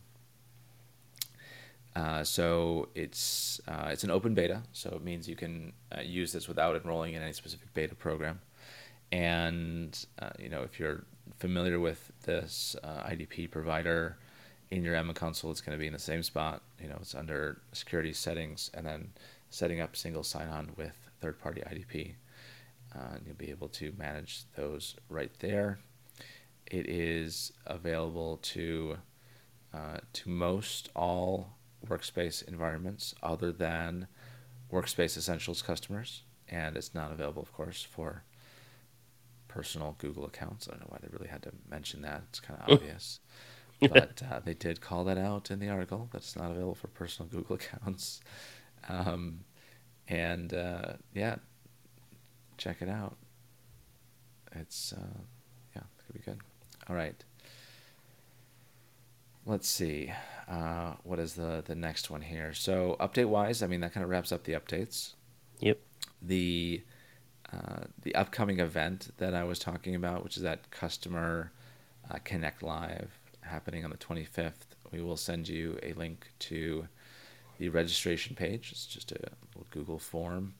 [1.95, 6.31] Uh, so it's uh, it's an open beta, so it means you can uh, use
[6.31, 8.39] this without enrolling in any specific beta program.
[9.11, 11.05] And uh, you know if you're
[11.39, 14.17] familiar with this uh, IDP provider
[14.69, 16.61] in your admin console, it's going to be in the same spot.
[16.81, 19.09] You know it's under security settings, and then
[19.49, 22.13] setting up single sign-on with third-party IDP.
[22.95, 25.79] Uh, and you'll be able to manage those right there.
[26.65, 28.97] It is available to
[30.13, 34.07] to most all workspace environments other than
[34.71, 38.23] Workspace Essentials customers, and it's not available, of course, for
[39.47, 40.67] personal Google accounts.
[40.67, 42.23] I don't know why they really had to mention that.
[42.29, 43.19] It's kind of obvious.
[43.79, 47.29] but uh, they did call that out in the article that's not available for personal
[47.29, 48.21] Google accounts.
[48.87, 49.41] Um,
[50.07, 51.37] and uh, yeah,
[52.59, 53.17] check it out.
[54.51, 55.19] It's, uh,
[55.75, 56.39] yeah, going to be good.
[56.87, 57.23] All right
[59.49, 60.13] let's see.
[60.47, 62.53] Uh, what is the the next one here?
[62.53, 65.13] So update wise, I mean that kind of wraps up the updates.
[65.59, 65.79] Yep.
[66.21, 66.83] The
[67.51, 71.51] uh, the upcoming event that I was talking about, which is that customer
[72.09, 76.87] uh, Connect Live, happening on the 25th, we will send you a link to
[77.57, 78.69] the registration page.
[78.71, 79.19] It's just a
[79.71, 80.53] Google form.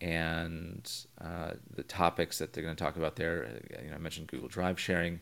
[0.00, 0.90] And
[1.20, 4.28] uh, the topics that they're going to talk about there, uh, you know, I mentioned
[4.28, 5.20] Google Drive sharing.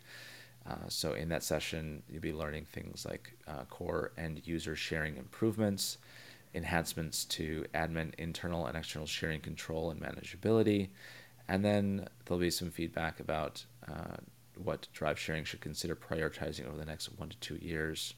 [0.69, 5.17] Uh, so in that session, you'll be learning things like uh, core end user sharing
[5.17, 5.99] improvements,
[6.55, 10.89] enhancements to admin internal and external sharing control and manageability,
[11.49, 14.17] and then there'll be some feedback about uh,
[14.63, 18.15] what drive sharing should consider prioritizing over the next one to two years.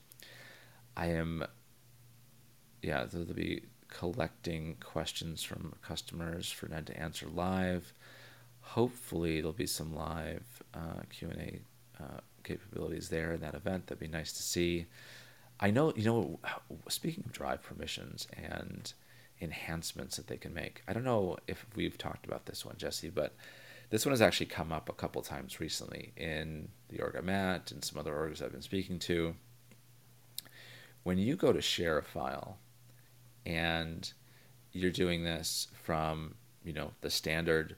[0.96, 1.44] I am,
[2.82, 3.64] yeah, there'll be
[3.98, 7.94] collecting questions from customers for Ned to answer live.
[8.60, 10.44] Hopefully, there'll be some live
[10.74, 13.86] uh, Q and A uh, capabilities there in that event.
[13.86, 14.86] That'd be nice to see.
[15.58, 16.38] I know, you know,
[16.88, 18.92] speaking of drive permissions and
[19.40, 23.08] enhancements that they can make, I don't know if we've talked about this one, Jesse,
[23.08, 23.34] but
[23.88, 27.70] this one has actually come up a couple times recently in the org I'm at
[27.72, 29.36] and some other orgs I've been speaking to.
[31.02, 32.58] When you go to share a file
[33.46, 34.12] and
[34.72, 36.34] you're doing this from,
[36.64, 37.76] you know, the standard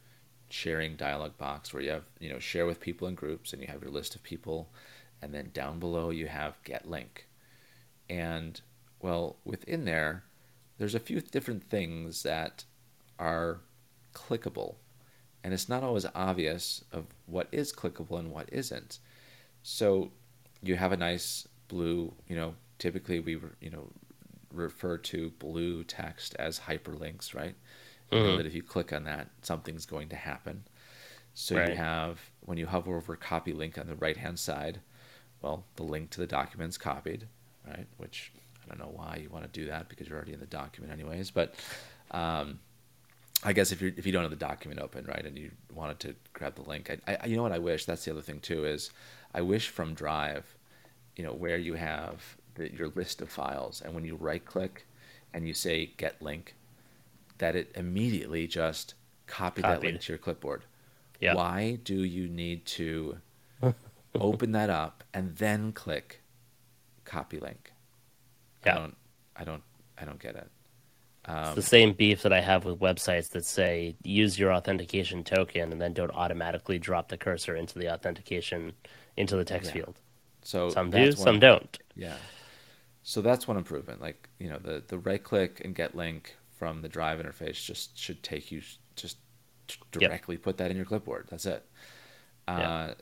[0.51, 3.69] sharing dialog box where you have, you know, share with people in groups and you
[3.69, 4.73] have your list of people
[5.23, 7.29] and then down below you have get link
[8.09, 8.61] and
[9.01, 10.25] well, within there,
[10.79, 12.65] there's a few different things that
[13.19, 13.61] are
[14.15, 14.77] clickable.
[15.45, 18.99] And it's not always obvious of what is clickable and what isn't.
[19.63, 20.11] So
[20.63, 23.89] you have a nice blue, you know, typically we, you know,
[24.53, 27.55] refer to blue text as hyperlinks, right?
[28.11, 28.27] You mm-hmm.
[28.27, 30.65] know that if you click on that, something's going to happen.
[31.35, 31.71] So right.
[31.71, 34.81] you have, when you hover over copy link on the right hand side,
[35.43, 37.29] well, the link to the document's copied
[37.69, 37.87] right?
[37.97, 38.33] Which
[38.65, 40.93] I don't know why you want to do that because you're already in the document
[40.93, 41.31] anyways.
[41.31, 41.55] But
[42.11, 42.59] um,
[43.45, 46.01] I guess if you if you don't have the document open, right, and you wanted
[46.01, 47.85] to grab the link, I, I, you know what I wish.
[47.85, 48.91] That's the other thing too is
[49.35, 50.57] I wish from Drive,
[51.17, 54.87] you know, where you have the, your list of files, and when you right click
[55.33, 56.55] and you say Get Link,
[57.39, 58.95] that it immediately just
[59.27, 59.77] copy Copied.
[59.77, 60.65] that link to your clipboard.
[61.21, 61.37] Yep.
[61.37, 63.19] Why do you need to
[64.15, 66.21] open that up and then click
[67.09, 67.73] copy link.
[68.65, 68.75] Yeah.
[68.75, 68.97] I don't
[69.37, 69.63] I don't
[70.01, 70.49] I don't get it.
[71.25, 75.25] Um, it's the same beef that I have with websites that say use your authentication
[75.25, 78.73] token and then don't automatically drop the cursor into the authentication
[79.17, 79.83] into the text yeah.
[79.83, 80.01] field.
[80.43, 81.79] So some do, some don't.
[81.97, 82.15] Yeah.
[83.09, 84.03] So that's one improvement.
[84.03, 87.97] Like you know, the the right click and get link from the drive interface just
[87.97, 88.61] should take you
[88.97, 89.17] just
[89.93, 90.43] directly yep.
[90.43, 91.27] put that in your clipboard.
[91.31, 91.65] That's it.
[92.47, 92.93] Uh,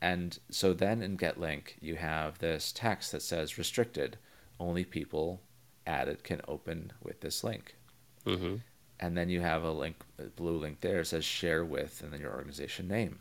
[0.00, 4.16] and so then in get link, you have this text that says restricted.
[4.58, 5.42] Only people
[5.86, 7.76] added can open with this link.
[8.24, 8.56] Mm-hmm.
[8.98, 12.20] And then you have a link, a blue link there, says share with, and then
[12.20, 13.18] your organization name.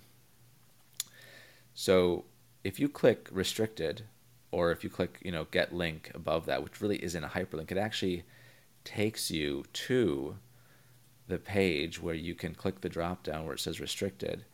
[1.74, 2.24] So
[2.64, 4.04] if you click restricted,
[4.52, 7.72] or if you click, you know, get link above that, which really isn't a hyperlink,
[7.72, 8.24] it actually
[8.84, 10.36] takes you to
[11.28, 14.46] the page where you can click the drop down where it says restricted,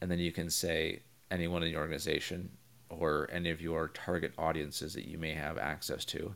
[0.00, 2.50] and then you can say anyone in your organization
[2.88, 6.34] or any of your target audiences that you may have access to,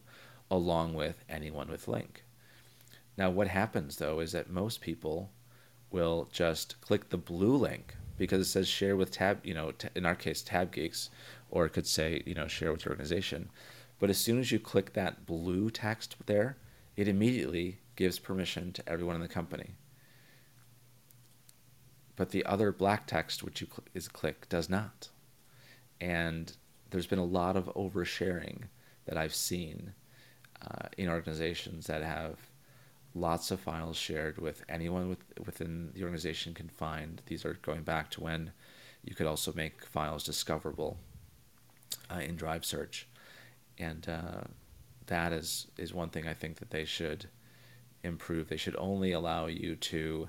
[0.51, 2.25] along with anyone with link.
[3.17, 5.31] Now, what happens though is that most people
[5.91, 10.07] will just click the blue link because it says share with tab, you know, in
[10.07, 11.11] our case, Tab Geeks,
[11.55, 13.49] or it could say, you know, share with your organization.
[13.99, 16.59] But as soon as you click that blue text there,
[16.97, 19.71] it immediately gives permission to everyone in the company
[22.17, 25.09] but the other black text, which you cl- is click, does not.
[26.01, 26.57] And
[26.91, 28.65] there's been a lot of oversharing
[29.07, 29.95] that I've seen
[30.63, 32.39] uh, in organizations that have
[33.15, 37.23] lots of files shared with anyone with, within the organization can find.
[37.27, 38.53] These are going back to when
[39.05, 40.99] you could also make files discoverable
[42.11, 43.07] uh, in Drive Search,
[43.79, 44.43] and uh,
[45.07, 47.27] that is is one thing I think that they should
[48.03, 48.49] improve.
[48.49, 50.29] They should only allow you to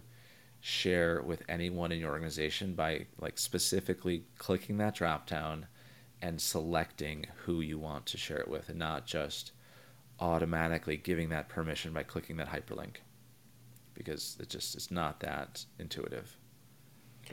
[0.62, 5.68] share with anyone in your organization by like specifically clicking that drop down
[6.22, 9.52] and selecting who you want to share it with and not just
[10.20, 12.96] automatically giving that permission by clicking that hyperlink.
[13.94, 16.36] Because it just it's not that intuitive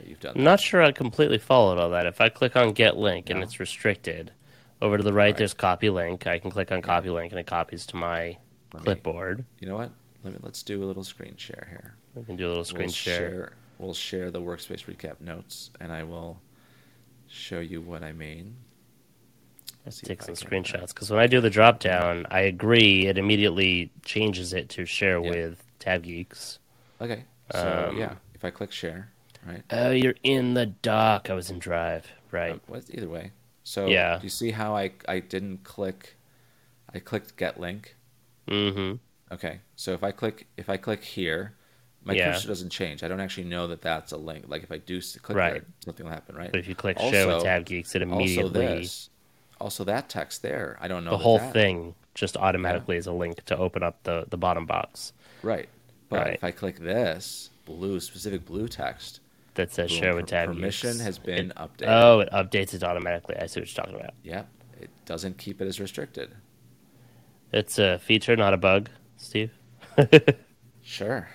[0.05, 0.33] you've done.
[0.35, 2.05] I'm not sure I completely followed all that.
[2.05, 3.35] If I click on get link no.
[3.35, 4.31] and it's restricted,
[4.81, 6.27] over to the right, right, there's copy link.
[6.27, 8.37] I can click on copy link and it copies to my
[8.73, 9.45] Let clipboard.
[9.59, 9.91] You know what?
[10.23, 11.95] Let me, let's do a little screen share here.
[12.15, 13.17] We can do a little screen we'll share.
[13.17, 13.53] share.
[13.79, 16.39] We'll share the workspace recap notes, and I will
[17.27, 18.55] show you what I mean.
[19.85, 23.07] Let's take some screenshots because when I do the drop down, I agree.
[23.07, 25.29] It immediately changes it to share yeah.
[25.29, 26.59] with Tab Geeks.
[27.01, 27.25] Okay.
[27.51, 29.11] So um, yeah, if I click share,
[29.45, 29.63] right?
[29.71, 31.29] Oh, you're in the doc.
[31.29, 32.59] I was in Drive, right?
[32.71, 33.31] Uh, either way.
[33.63, 34.17] So Yeah.
[34.17, 36.15] do you see how I I didn't click?
[36.93, 37.95] I clicked get link.
[38.47, 38.97] Mm-hmm.
[39.33, 41.53] Okay, so if I click if I click here,
[42.03, 42.31] my Yeah.
[42.33, 43.03] cursor doesn't change.
[43.03, 44.45] I don't actually know that that's a link.
[44.47, 45.53] Like if I do click Right.
[45.53, 46.51] there, something will happen, right?
[46.51, 48.43] But if you click show Also- at Tab Geeks, it immediately.
[48.43, 49.09] also this,
[49.59, 50.77] also that text there.
[50.81, 53.81] I don't know the that whole that- thing just automatically is a link to open
[53.81, 55.67] up the the bottom box Right,
[56.09, 56.33] but Right.
[56.35, 59.19] if I click this blue specific blue text,
[59.55, 61.03] that says boom, per- at Tab permission Geeks.
[61.03, 61.87] has been It- updated.
[61.87, 63.35] Oh, it updates it automatically.
[63.37, 64.13] I see what you're talking about.
[64.23, 64.47] Yep,
[64.81, 66.33] it doesn't keep it as restricted.
[67.51, 69.51] It's a feature, not a bug, Steve.
[70.85, 71.29] Sure,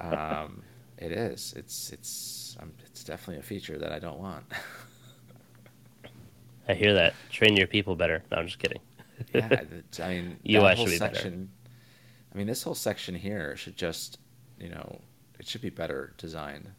[0.00, 0.62] um,
[0.98, 1.54] it is.
[1.56, 4.44] It's it's um, it's definitely a feature that I don't want.
[6.68, 7.14] I hear that.
[7.30, 8.22] Train your people better.
[8.30, 8.78] No, I'm just kidding.
[9.34, 9.62] yeah,
[10.00, 11.32] I mean, UI should be better.
[12.32, 14.18] I mean, this whole section here should just,
[14.58, 15.00] you know,
[15.38, 16.70] it should be better designed.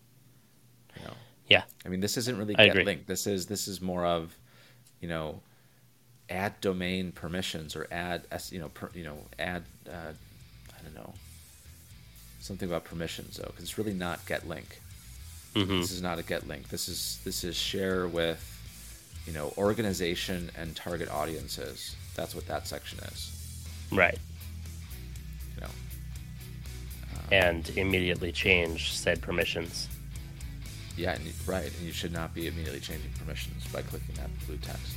[0.98, 1.14] You know,
[1.48, 1.64] Yeah.
[1.86, 2.84] I mean, this isn't really get agree.
[2.86, 3.06] link.
[3.06, 4.36] This is this is more of,
[5.02, 5.42] you know,
[6.30, 10.14] add domain permissions or add s you know per, you know add uh,
[10.78, 11.14] I don't know
[12.40, 14.80] something about permissions though because it's really not get link.
[15.54, 16.70] hmm This is not a get link.
[16.70, 18.42] This is this is share with,
[19.28, 21.96] you know, organization and target audiences.
[22.16, 23.32] That's what that section is.
[23.92, 24.18] Right.
[25.56, 25.70] You know,
[27.32, 29.88] And immediately change said permissions.
[30.98, 31.66] Yeah, and you- right.
[31.66, 34.94] And you should not be immediately changing permissions by clicking that blue text.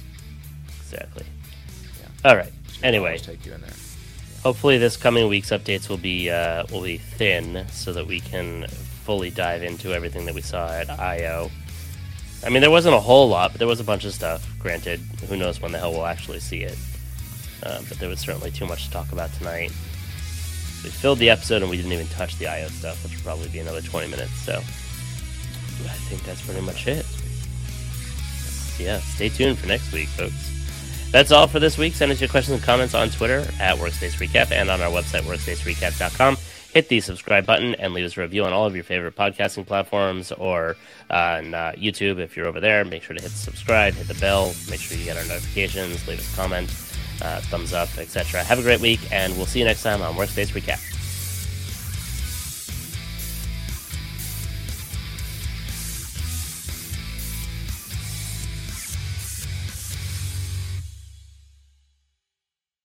[0.83, 1.25] Exactly.
[2.01, 2.31] Yeah.
[2.31, 2.53] All right.
[2.83, 3.71] Anyway, take you in there.
[4.43, 8.67] hopefully this coming week's updates will be uh, will be thin so that we can
[8.69, 11.51] fully dive into everything that we saw at I/O.
[12.45, 14.47] I mean, there wasn't a whole lot, but there was a bunch of stuff.
[14.59, 16.77] Granted, who knows when the hell we'll actually see it?
[17.63, 19.71] Uh, but there was certainly too much to talk about tonight.
[20.85, 23.49] We filled the episode and we didn't even touch the I/O stuff, which will probably
[23.49, 24.33] be another 20 minutes.
[24.43, 24.63] So
[25.85, 27.07] I think that's pretty much it.
[28.79, 30.53] Yeah, stay tuned for next week, folks.
[31.13, 31.95] That's all for this week.
[31.95, 35.23] Send us your questions and comments on Twitter at Workspace Recap and on our website,
[35.23, 36.37] workspacerecap.com.
[36.73, 39.67] Hit the subscribe button and leave us a review on all of your favorite podcasting
[39.67, 40.77] platforms or
[41.09, 42.85] on uh, YouTube if you're over there.
[42.85, 46.19] Make sure to hit subscribe, hit the bell, make sure you get our notifications, leave
[46.19, 46.69] us a comment,
[47.23, 48.45] uh, thumbs up, etc.
[48.45, 50.96] Have a great week, and we'll see you next time on Workspace Recap.